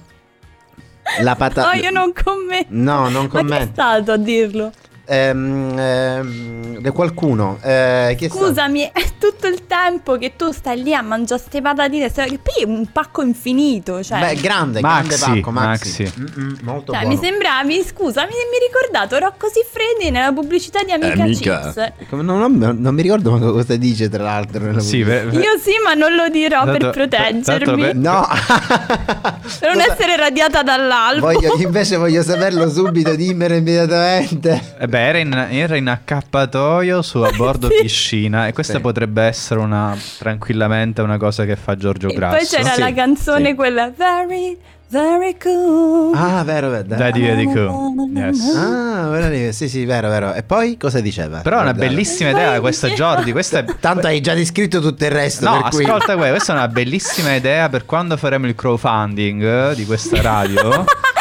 La 1.23 1.35
patata. 1.35 1.73
No, 1.75 1.81
io 1.81 1.91
non 1.91 2.13
commento. 2.13 2.67
No, 2.71 3.09
non 3.09 3.13
Ma 3.13 3.19
chi 3.21 3.25
è 3.25 3.29
commento. 3.41 3.71
stato 3.73 4.13
a 4.13 4.17
dirlo? 4.17 4.71
Ehm, 5.11 5.79
ehm, 5.79 6.79
da 6.81 6.93
qualcuno. 6.93 7.59
Eh? 7.63 8.17
Scusami, 8.31 8.91
è 8.93 9.03
tutto 9.19 9.47
il 9.47 9.67
tempo 9.67 10.17
che 10.19 10.35
tu 10.37 10.53
stai 10.53 10.83
lì 10.83 10.95
a 10.95 11.01
mangiare 11.01 11.41
ste 11.41 11.63
patatine. 11.63 12.11
poi 12.11 12.63
è 12.63 12.65
un 12.65 12.87
pacco 12.93 13.23
infinito. 13.23 14.03
Cioè, 14.03 14.21
Beh, 14.21 14.35
grande, 14.35 14.81
Maxi, 14.81 15.09
grande 15.17 15.37
pacco, 15.41 15.51
Maxi. 15.51 16.03
Maxi. 16.03 16.21
Mm-mm, 16.21 16.59
molto 16.63 16.93
Cioè, 16.93 17.01
buono. 17.03 17.15
mi 17.17 17.25
sembravi, 17.27 17.85
scusa, 17.85 18.23
mi, 18.23 18.29
mi 18.33 18.57
hai 18.57 18.67
ricordato 18.69 19.19
Rocco 19.19 19.49
Siffredi 19.49 20.11
nella 20.11 20.33
pubblicità 20.33 20.81
di 20.85 20.93
Amica, 20.93 21.25
Chips. 21.25 21.93
Come- 22.11 22.23
Non, 22.23 22.57
non- 22.59 22.77
non 22.79 22.95
mi 22.95 23.01
ricordo 23.03 23.31
cosa 23.39 23.77
dice, 23.77 24.09
tra 24.11 24.23
l'altro. 24.23 24.63
nella 24.63 24.81
Sì, 24.81 24.99
pubblicità. 25.03 25.31
per- 25.31 25.41
Io 25.41 25.59
sì, 25.59 25.73
ma 25.83 25.95
non 25.95 26.15
lo 26.15 26.29
dirò 26.29 26.65
per 26.65 26.73
Tanto- 26.79 26.91
proteggermi. 26.91 27.81
per- 27.83 27.95
No, 27.97 28.27
Per 29.59 29.75
non 29.75 29.81
essere 29.81 30.17
radiata 30.17 30.63
dall'albo. 30.63 31.27
Voglio- 31.33 31.57
invece 31.59 31.97
voglio 31.97 32.23
saperlo 32.23 32.69
subito, 32.71 33.15
dimmelo 33.17 33.55
immediatamente. 33.55 34.75
Eh 34.79 34.87
beh, 34.87 34.98
era 34.99 35.19
in, 35.19 35.33
era 35.51 35.77
in 35.77 35.89
accappatoio 35.89 37.03
su 37.03 37.19
a 37.19 37.31
bordo 37.37 37.69
piscina 37.81 38.47
e 38.47 38.53
questa 38.53 38.75
Sì. 38.75 38.81
potrebbe 38.81 39.23
essere 39.23 39.61
una 39.61 39.97
tranquillamente 40.19 41.01
una 41.03 41.17
cosa 41.19 41.45
che 41.45 41.57
fa 41.57 41.77
Giorgio 41.77 42.09
E 42.09 42.15
Grasso. 42.15 42.37
poi 42.37 42.47
c'era 42.47 42.75
Sì, 42.75 42.81
la 42.81 42.93
canzone 42.93 43.49
sì. 43.51 43.55
quella 43.55 43.91
Very, 43.97 44.57
very 44.91 45.37
cool. 45.39 46.15
Ah, 46.15 46.43
vero, 46.45 46.71
vero. 46.71 46.83
dai. 46.85 46.99
Daddy 46.99 47.25
Eddie 47.27 47.45
Cool. 47.45 48.11
Yes. 48.15 48.55
Ah, 48.57 49.09
vero 49.09 49.53
sì, 49.53 49.69
sì, 49.69 49.85
vero, 49.85 50.09
vero. 50.09 50.33
E 50.35 50.43
poi 50.43 50.77
cosa 50.79 51.01
diceva? 51.01 51.41
Però 51.41 51.59
è 51.59 51.63
una 51.63 51.75
bellissima 51.75 52.31
idea 52.31 52.59
questa. 52.61 52.89
Jordi, 52.89 53.33
questa 53.33 53.59
è 53.59 53.65
Tanto 53.81 54.07
hai 54.07 54.21
già 54.21 54.35
descritto 54.35 54.81
tutto 54.81 55.05
il 55.05 55.11
resto. 55.11 55.45
No, 55.49 55.61
per 55.63 55.71
cui... 55.71 55.85
ascolta 55.85 56.17
que- 56.17 56.31
questa 56.31 56.53
è 56.53 56.57
una 56.57 56.69
bellissima 56.69 57.35
idea 57.35 57.69
per 57.69 57.85
quando 57.85 58.17
faremo 58.17 58.47
il 58.47 58.55
crowdfunding 58.55 59.73
di 59.75 59.85
questa 59.85 60.21
radio. 60.23 60.85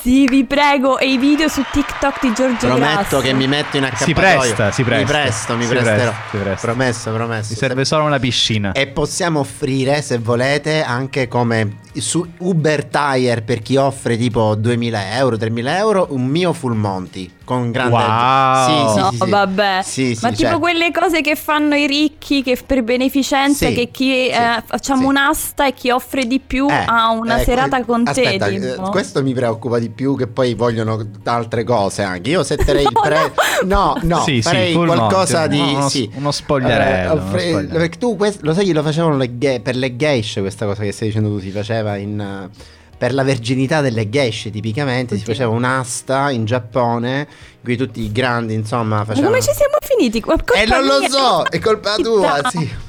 Sì, 0.00 0.26
vi 0.26 0.44
prego, 0.44 0.98
e 0.98 1.10
i 1.12 1.18
video 1.18 1.48
su 1.48 1.62
TikTok 1.72 2.20
di 2.20 2.32
Giorgio 2.32 2.68
Prometto 2.68 2.92
Grasso. 2.94 3.20
che 3.20 3.32
mi 3.32 3.48
metto 3.48 3.76
in 3.76 3.82
Si 3.96 4.10
accappatoio. 4.12 4.38
presta, 4.40 4.70
si 4.70 4.82
presta. 4.84 5.04
Mi 5.04 5.10
presto, 5.22 5.56
mi 5.56 5.62
Si 5.64 5.68
presterò. 5.70 5.94
presta, 5.96 6.22
si 6.30 6.36
presta. 6.38 6.66
Promesso, 6.66 7.12
promesso. 7.12 7.46
Mi 7.50 7.56
serve 7.56 7.84
solo 7.84 8.04
una 8.04 8.18
piscina. 8.20 8.72
E 8.72 8.86
possiamo 8.86 9.40
offrire, 9.40 10.00
se 10.02 10.18
volete, 10.18 10.82
anche 10.82 11.26
come 11.26 11.78
su 11.94 12.24
Uber 12.38 12.84
Tire 12.84 13.42
per 13.42 13.60
chi 13.60 13.76
offre 13.76 14.16
tipo 14.16 14.54
2000 14.54 15.16
euro, 15.16 15.36
3000 15.36 15.76
euro, 15.78 16.06
un 16.10 16.24
mio 16.26 16.52
full 16.52 16.74
monty 16.74 17.28
con 17.48 17.70
grande. 17.70 17.94
Wow. 17.96 18.66
Sì, 18.66 18.92
sì, 18.92 19.00
No, 19.00 19.10
sì, 19.10 19.16
sì. 19.24 19.30
vabbè. 19.30 19.80
Sì, 19.82 20.14
sì, 20.14 20.18
Ma 20.24 20.30
tipo 20.32 20.50
cioè- 20.50 20.58
quelle 20.58 20.90
cose 20.92 21.20
che 21.22 21.34
fanno 21.34 21.74
i 21.74 21.86
ricchi 21.86 22.42
che 22.42 22.58
per 22.64 22.82
beneficenza, 22.82 23.66
Sì, 23.68 23.72
che 23.74 23.88
chi 23.90 24.10
sì, 24.10 24.28
eh, 24.28 24.62
facciamo 24.66 25.00
sì. 25.00 25.06
un'asta 25.06 25.66
e 25.66 25.72
chi 25.72 25.90
offre 25.90 26.26
di 26.26 26.40
più 26.40 26.68
Eh, 26.68 26.84
ha 26.86 27.10
una 27.10 27.38
eh, 27.40 27.44
serata 27.44 27.76
que- 27.78 27.86
con 27.86 28.04
te. 28.04 28.10
aspetta, 28.10 28.46
eh, 28.48 28.60
tipo. 28.60 28.90
questo 28.90 29.22
mi 29.22 29.32
preoccupa 29.32 29.78
di 29.78 29.88
più 29.88 30.14
che 30.14 30.26
poi 30.26 30.52
vogliono 30.54 31.02
altre 31.24 31.64
cose 31.64 32.02
anche. 32.02 32.28
Io 32.30 32.42
setterei 32.42 32.82
il 32.84 32.90
No, 32.98 33.00
pre... 33.00 33.32
No, 33.64 33.96
no, 34.02 34.18
Sì, 34.24 34.34
sì, 34.36 34.42
farei 34.42 34.74
qualcosa 34.74 35.40
monty, 35.48 35.54
di... 35.64 35.74
uno- 35.74 35.88
sì. 35.88 36.10
uno 36.16 36.30
spogliarello, 36.30 37.08
Eh, 37.10 37.12
uno 37.14 37.22
offre- 37.24 37.40
spogliarello. 37.40 37.78
Perché 37.78 37.98
tu 37.98 38.16
questo- 38.16 38.40
lo 38.44 38.52
sai 38.52 38.66
che 38.66 38.72
lo 38.74 38.82
facevano 38.82 39.16
le 39.16 39.38
gay- 39.38 39.60
per 39.60 39.74
le 39.76 39.96
geishe 39.96 40.40
questa 40.40 40.66
cosa 40.66 40.82
che 40.82 40.92
stai 40.92 41.08
dicendo 41.08 41.28
tu, 41.30 41.38
si 41.40 41.50
faceva 41.50 41.96
in... 41.96 42.20
eh, 42.20 42.76
per 42.98 43.14
la 43.14 43.22
verginità 43.22 43.80
delle 43.80 44.10
geishe 44.10 44.50
tipicamente 44.50 45.14
si 45.14 45.22
Oddio. 45.22 45.32
faceva 45.32 45.50
un'asta 45.52 46.30
in 46.30 46.44
Giappone 46.44 47.20
in 47.20 47.62
cui 47.62 47.76
tutti 47.76 48.00
i 48.02 48.10
grandi 48.10 48.54
insomma 48.54 48.98
Ma 48.98 49.04
facevano... 49.04 49.28
come 49.28 49.40
ci 49.42 49.52
siamo 49.54 49.76
finiti? 49.80 50.22
Ma 50.26 50.34
E 50.54 50.66
non 50.66 50.84
lo 50.84 51.08
so, 51.08 51.44
è 51.44 51.58
colpa 51.60 51.94
tua, 51.94 52.40
sì. 52.50 52.86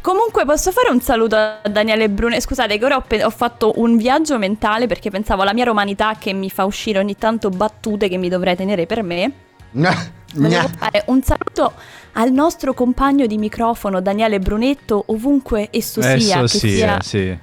Comunque 0.00 0.46
posso 0.46 0.72
fare 0.72 0.90
un 0.90 1.00
saluto 1.00 1.36
a 1.36 1.60
Daniele 1.70 2.08
Brune. 2.08 2.40
Scusate 2.40 2.78
che 2.78 2.84
ora 2.84 2.96
ho, 2.96 3.04
pe- 3.06 3.22
ho 3.22 3.30
fatto 3.30 3.74
un 3.76 3.98
viaggio 3.98 4.38
mentale 4.38 4.86
perché 4.86 5.10
pensavo 5.10 5.42
alla 5.42 5.52
mia 5.52 5.64
romanità 5.64 6.16
che 6.18 6.32
mi 6.32 6.48
fa 6.48 6.64
uscire 6.64 6.98
ogni 6.98 7.16
tanto 7.16 7.50
battute 7.50 8.08
che 8.08 8.16
mi 8.16 8.30
dovrei 8.30 8.56
tenere 8.56 8.86
per 8.86 9.02
me. 9.02 9.32
Volevo 10.34 10.68
fare 10.78 11.04
un 11.06 11.22
saluto 11.22 11.74
al 12.12 12.32
nostro 12.32 12.72
compagno 12.72 13.26
di 13.26 13.36
microfono 13.36 14.00
Daniele 14.00 14.38
Brunetto 14.38 15.04
ovunque 15.08 15.68
esso 15.70 16.00
sia, 16.00 16.12
Esso 16.14 16.40
che 16.42 16.48
sia, 16.48 16.68
sia 16.68 17.00
sì. 17.02 17.38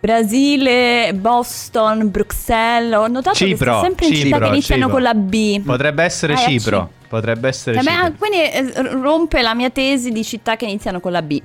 Brasile, 0.00 1.12
Boston, 1.14 2.10
Bruxelles. 2.10 2.96
Ho 2.96 3.06
notato 3.06 3.36
Cipro, 3.36 3.72
che 3.72 3.78
sta 3.78 3.80
sempre 3.86 4.06
in 4.06 4.14
città 4.14 4.24
Cipro, 4.28 4.38
che 4.40 4.46
iniziano 4.52 4.80
Cipro. 4.82 4.94
con 4.94 5.02
la 5.02 5.14
B. 5.14 5.60
Potrebbe 5.62 6.02
essere 6.04 6.32
Eh, 6.32 6.36
a 6.36 6.38
Cipro. 6.38 6.90
Potrebbe 7.08 7.48
essere 7.48 7.78
Eh, 7.78 7.82
beh, 7.82 7.90
Cipro. 7.90 8.12
quindi 8.18 8.38
eh, 8.38 8.72
rompe 9.00 9.42
la 9.42 9.54
mia 9.54 9.70
tesi 9.70 10.10
di 10.10 10.24
città 10.24 10.56
che 10.56 10.64
iniziano 10.64 11.00
con 11.00 11.12
la 11.12 11.22
B. 11.22 11.40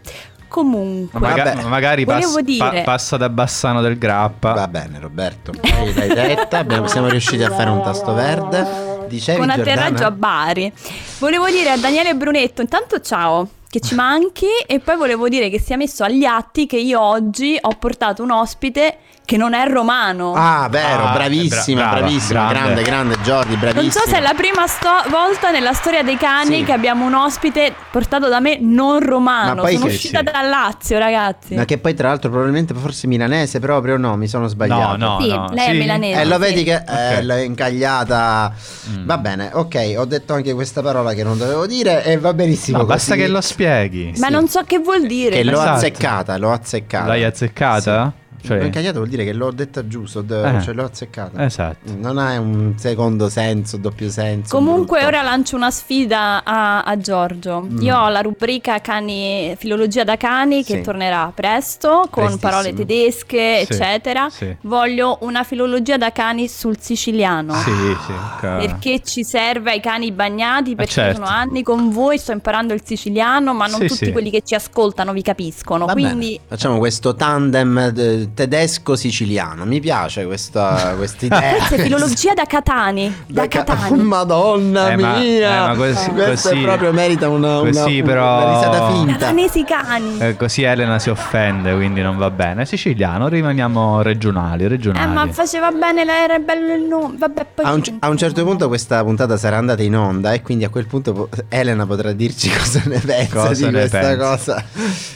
Comunque, 0.48 1.20
Ma 1.20 1.28
maga- 1.30 1.68
magari 1.68 2.06
pass- 2.06 2.40
dire- 2.40 2.58
pa- 2.78 2.82
passa 2.84 3.18
da 3.18 3.28
Bassano 3.30 3.82
del 3.82 3.98
Grappa. 3.98 4.54
Va 4.54 4.68
bene 4.70 5.00
Roberto, 5.00 5.52
Hai- 5.62 5.94
l'hai 5.94 6.08
detta, 6.08 6.60
abbiamo- 6.60 6.88
siamo 6.88 7.10
riusciti 7.10 7.44
a 7.44 7.50
fare 7.52 7.70
un 7.70 7.82
tasto 7.84 8.14
verde. 8.14 8.94
Dicevi 9.10 9.38
con 9.38 9.48
Giordana? 9.48 9.72
atterraggio 9.82 10.06
a 10.06 10.12
Bari. 10.12 10.72
Volevo 11.20 11.50
dire 11.50 11.72
a 11.72 11.78
Daniele 11.78 12.16
Brunetto, 12.16 12.62
intanto 12.62 13.02
ciao, 13.02 13.48
che 13.76 13.82
ci 13.82 13.96
manchi. 13.96 14.48
E 14.66 14.80
poi 14.80 14.96
volevo 14.96 15.28
dire 15.28 15.50
che 15.50 15.60
sia 15.60 15.76
messo 15.76 16.04
agli 16.04 16.24
atti 16.24 16.66
che 16.66 16.78
io 16.78 17.02
oggi 17.02 17.58
ho 17.60 17.76
portato 17.78 18.24
un 18.24 18.32
ospite 18.32 19.00
che 19.26 19.38
non 19.38 19.54
è 19.54 19.68
romano. 19.68 20.34
Ah, 20.36 20.68
vero, 20.70 21.06
Ah, 21.08 21.12
bravissima, 21.14 21.82
bra- 21.82 21.90
brava, 21.90 22.06
bravissima, 22.06 22.40
grande. 22.48 22.60
grande, 22.68 22.82
grande 22.84 23.18
Jordi, 23.24 23.56
bravissima. 23.56 23.82
non 23.82 23.92
so 23.92 24.02
se 24.08 24.18
è 24.18 24.22
la 24.22 24.34
prima 24.36 24.68
sto- 24.68 25.10
volta 25.10 25.50
nella 25.52 25.74
storia 25.74 26.04
dei 26.04 26.16
cani 26.18 26.58
Sì. 26.60 26.64
che 26.64 26.72
abbiamo 26.72 27.06
un 27.06 27.14
ospite 27.16 27.74
portato 27.92 28.30
da 28.30 28.40
me 28.40 28.58
non 28.62 29.00
romano. 29.00 29.56
Ma 29.56 29.62
poi 29.62 29.74
Sono 29.74 29.86
che- 29.88 29.92
uscita 29.94 30.20
sì. 30.20 30.24
dal 30.26 30.48
Lazio, 30.50 30.98
ragazzi. 31.00 31.56
Ma 31.56 31.66
che 31.66 31.78
poi 31.80 31.94
tra 31.96 32.10
l'altro 32.10 32.30
probabilmente 32.30 32.74
forse 32.76 33.08
milanese 33.08 33.60
proprio, 33.60 33.98
no, 33.98 34.16
mi 34.16 34.28
sono 34.28 34.48
sbagliato. 34.48 34.96
No, 34.98 35.14
no, 35.18 35.22
Sì, 35.22 35.30
no. 35.30 35.50
lei 35.52 35.68
è 35.68 35.72
sì? 35.72 35.78
milanese. 35.78 36.22
Eh, 36.22 36.26
lo 36.26 36.34
sì. 36.36 36.40
vedi 36.42 36.64
che 36.64 36.74
eh, 36.88 37.16
Ok. 37.18 37.24
l'ho 37.24 37.36
incagliata. 37.38 38.54
Mm. 38.90 39.06
Va 39.06 39.18
bene, 39.18 39.50
ok, 39.54 39.96
ho 39.98 40.06
detto 40.06 40.34
anche 40.34 40.54
questa 40.54 40.82
parola 40.82 41.14
che 41.14 41.24
non 41.24 41.38
dovevo 41.38 41.66
dire 41.66 42.04
e 42.04 42.18
va 42.18 42.34
benissimo. 42.34 42.78
No, 42.80 42.86
basta 42.86 43.14
così. 43.16 43.26
che 43.26 43.32
lo 43.32 43.42
spieghi. 43.42 44.14
Ma 44.18 44.28
non 44.30 44.48
so 44.48 44.62
che 44.66 44.78
vuol 44.80 45.06
dire. 45.08 45.36
Che 45.38 45.44
l'ho 45.44 45.54
Esatto. 45.54 45.70
azzeccata, 45.72 46.38
l'ho 46.38 46.52
azzeccata. 46.52 47.08
L'hai 47.08 47.24
azzeccata? 47.24 48.14
Cioè- 48.46 48.64
incagliata 48.64 48.98
vuol 48.98 49.10
dire 49.10 49.24
che 49.24 49.34
l'ho 49.34 49.52
detta 49.52 49.88
giusto, 49.88 50.22
d- 50.22 50.32
Eh. 50.32 50.62
cioè 50.62 50.74
l'ho 50.74 50.84
azzeccata. 50.86 51.44
Esatto. 51.44 51.92
Non 51.98 52.18
ha 52.18 52.40
un 52.40 52.74
secondo 52.78 53.30
senso, 53.30 53.78
doppio 53.78 54.10
senso. 54.10 54.56
Comunque 54.56 55.00
brutto. 55.02 55.16
ora 55.16 55.22
lancio 55.24 55.56
una 55.56 55.72
sfida 55.72 56.44
a, 56.44 56.84
a 56.84 56.98
Giorgio. 56.98 57.62
Mm. 57.62 57.82
Io 57.82 57.98
ho 57.98 58.10
la 58.10 58.22
rubrica 58.22 58.80
cani, 58.82 59.56
filologia 59.58 60.04
da 60.04 60.18
cani 60.18 60.64
che 60.64 60.78
Sì. 60.78 60.82
tornerà 60.82 61.32
presto 61.34 62.08
con 62.10 62.38
parole 62.40 62.74
tedesche, 62.74 63.66
Sì, 63.66 63.74
eccetera. 63.74 64.30
sì. 64.30 64.56
Voglio 64.62 65.18
una 65.22 65.44
filologia 65.44 65.98
da 65.98 66.12
cani 66.12 66.48
sul 66.48 66.78
siciliano. 66.80 67.54
Sì, 67.56 67.72
sì. 68.06 68.12
ok. 68.12 68.40
Perché 68.66 69.02
ci 69.04 69.24
serve 69.24 69.72
ai 69.72 69.80
cani 69.80 70.12
bagnati? 70.12 70.76
Perché 70.76 70.92
certo. 70.92 71.16
sono 71.24 71.28
anni 71.28 71.64
con 71.64 71.90
voi, 71.90 72.18
sto 72.18 72.32
imparando 72.32 72.74
il 72.74 72.82
siciliano, 72.84 73.54
ma 73.54 73.68
non 73.68 73.80
Sì, 73.82 73.88
tutti 73.88 74.06
sì. 74.06 74.12
quelli 74.12 74.30
che 74.30 74.42
ci 74.44 74.56
ascoltano 74.56 75.14
vi 75.14 75.22
capiscono. 75.22 75.86
Va 75.86 75.94
Quindi 75.94 76.34
bene, 76.36 76.40
facciamo 76.48 76.78
questo 76.78 77.16
tandem 77.16 77.78
eh, 77.96 78.30
tedesco-siciliano. 78.36 79.66
Mi 79.66 79.80
piace 79.80 80.26
questa 80.26 80.94
questa 80.98 81.26
idea. 81.26 81.40
questa 81.56 81.76
è 81.76 81.80
filologia 81.80 82.34
da 82.34 82.46
Catani. 82.46 83.14
Da, 83.28 83.42
Da 83.42 83.48
ca- 83.48 83.64
Catani. 83.64 84.02
Madonna 84.04 84.92
Eh, 84.92 84.98
ma- 84.98 85.18
mia! 85.18 85.64
eh, 85.64 85.68
ma 85.70 85.76
così- 85.76 86.10
Questo 86.12 86.50
così- 86.50 86.62
è 86.62 86.64
proprio 86.64 86.92
merita 86.94 87.30
una, 87.30 87.60
una, 87.62 87.72
così 87.82 88.02
però- 88.04 88.44
una 88.44 88.54
risata 88.60 88.92
finta. 88.92 89.12
Catanesi 89.14 89.64
cani. 89.64 90.18
Eh, 90.20 90.36
così 90.38 90.64
Elena 90.64 91.00
si 91.00 91.10
offende, 91.10 91.74
quindi 91.76 92.02
non 92.02 92.18
va 92.18 92.30
bene. 92.30 92.66
Siciliano, 92.66 93.28
rimaniamo 93.28 94.02
regionali, 94.02 94.66
Eh, 94.66 94.68
regionali. 94.68 95.14
ma 95.14 95.28
faceva 95.32 95.72
bene, 95.72 96.04
era 96.06 96.38
bello 96.40 96.74
il 96.74 96.82
nome. 96.84 97.16
Vabbè, 97.18 97.46
poi 97.56 97.66
A 97.66 97.72
un, 97.74 97.82
ci 97.84 97.96
a 98.00 98.10
un 98.10 98.18
certo 98.18 98.44
punto 98.44 98.68
questa 98.68 99.04
puntata 99.04 99.38
sarà 99.38 99.58
andata 99.58 99.82
in 99.82 99.96
onda 99.96 100.34
e 100.34 100.42
quindi 100.42 100.64
a 100.66 100.70
quel 100.70 100.86
punto 100.88 101.14
po- 101.14 101.30
Elena 101.50 101.86
potrà 101.86 102.12
dirci 102.12 102.50
cosa 102.56 102.82
ne 102.86 103.00
pensa 103.00 103.36
Cosa 103.36 103.54
di 103.54 103.72
ne 103.72 103.80
questa 103.80 104.00
pensa. 104.00 104.18
cosa. 104.18 104.64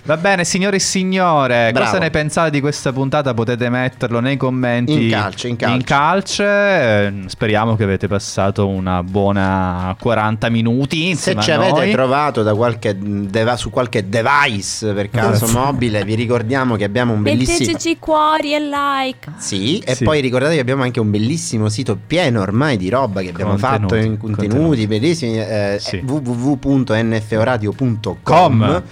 Va 0.06 0.18
bene, 0.18 0.44
signore 0.46 0.78
e 0.78 0.80
signore, 0.80 1.72
Bravo. 1.72 1.86
cosa 1.88 2.00
ne 2.00 2.10
pensate 2.10 2.50
di 2.50 2.62
questa 2.62 2.92
puntata? 2.92 3.08
Potete 3.34 3.70
metterlo 3.70 4.20
nei 4.20 4.38
commenti. 4.38 5.03
In 5.05 5.10
calce, 5.10 5.47
in 5.49 5.55
calce. 5.55 5.84
calce. 5.84 6.43
Eh, 6.45 7.14
Speriamo 7.28 7.76
che 7.76 7.84
avete 7.84 8.07
passato 8.07 8.68
una 8.68 9.01
buona 9.03 9.95
40 9.99 10.49
minuti. 10.49 11.16
Se 11.16 11.36
ci 11.39 11.49
avete 11.51 11.80
noi. 11.80 11.91
trovato 11.91 12.43
da 12.43 12.53
qualche 12.53 12.95
deva- 12.99 13.55
su 13.57 13.70
qualche 13.72 14.07
device 14.07 14.93
per 14.93 15.10
caso 15.10 15.47
mobile, 15.47 16.03
vi 16.05 16.14
ricordiamo 16.16 16.76
che 16.76 16.84
abbiamo 16.84 17.14
un 17.14 17.22
bellissimo 17.24 17.57
Metteteci 17.60 17.97
cuori 17.97 18.53
e 18.53 18.60
like. 18.60 19.32
Sì, 19.38 19.80
e 19.80 19.95
Sì. 19.95 20.03
poi 20.03 20.22
ricordate 20.22 20.53
che 20.55 20.62
abbiamo 20.62 20.84
anche 20.84 20.99
un 20.99 21.10
bellissimo 21.10 21.68
sito 21.70 21.97
pieno 22.05 22.41
ormai 22.41 22.78
di 22.78 22.89
roba 22.89 23.22
che 23.22 23.30
abbiamo 23.30 23.51
Contenuti, 23.57 23.80
fatto 23.82 23.95
in 23.95 24.18
contenuti, 24.18 24.47
contenuti. 24.49 24.86
bellissimi 24.88 25.39
eh, 25.39 25.78
Sì. 25.80 26.03
www.nforadio.com 26.05 28.18
Com. 28.24 28.84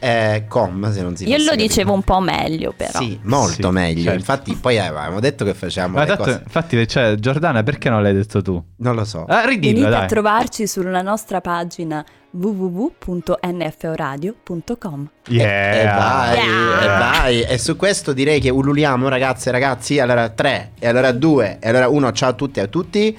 Eh, 0.00 0.44
com, 0.48 0.90
se 0.92 1.02
non 1.02 1.16
si 1.16 1.24
Io 1.28 1.36
lo 1.38 1.44
capito. 1.44 1.62
dicevo 1.62 1.92
un 1.92 2.02
po' 2.02 2.20
meglio 2.20 2.72
però. 2.76 2.98
Sì, 2.98 3.18
molto 3.22 3.68
Sì, 3.68 3.74
meglio. 3.74 4.02
certo. 4.04 4.18
Infatti, 4.18 4.54
poi 4.54 4.78
avevamo 4.78 5.20
detto 5.20 5.44
che 5.44 5.54
facciamo 5.54 5.94
Ma 5.96 6.00
le 6.02 6.06
tanto- 6.08 6.22
cose. 6.24 6.40
infatti, 6.44 6.88
cioè, 6.88 7.14
Giordana, 7.16 7.62
perché 7.62 7.90
non 7.90 8.02
l'hai 8.02 8.14
detto 8.14 8.40
tu? 8.42 8.62
Non 8.78 8.94
lo 8.94 9.04
so. 9.04 9.24
Ah, 9.26 9.44
ridillo, 9.44 9.74
Venite 9.80 9.90
dai. 9.90 10.04
a 10.04 10.06
trovarci 10.06 10.66
sulla 10.66 11.02
nostra 11.02 11.40
pagina 11.40 12.04
www.nforadio.com. 12.30 15.08
Yeah. 15.28 15.72
E 15.72 15.84
vai, 15.84 16.38
Yeah. 16.38 16.82
e 16.82 16.86
vai. 16.86 17.40
E 17.42 17.58
su 17.58 17.76
questo 17.76 18.12
direi 18.12 18.38
che 18.40 18.50
ululiamo, 18.50 19.08
ragazze 19.08 19.48
e 19.48 19.52
ragazzi. 19.52 19.98
Allora 19.98 20.28
3, 20.28 20.72
e 20.78 20.86
allora 20.88 21.10
2, 21.12 21.56
e 21.60 21.68
allora 21.68 21.88
1. 21.88 22.12
Ciao 22.12 22.30
a 22.30 22.34
tutti 22.34 22.58
e 22.58 22.62
a 22.62 22.66
tutti. 22.66 23.18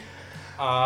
Ah. 0.57 0.77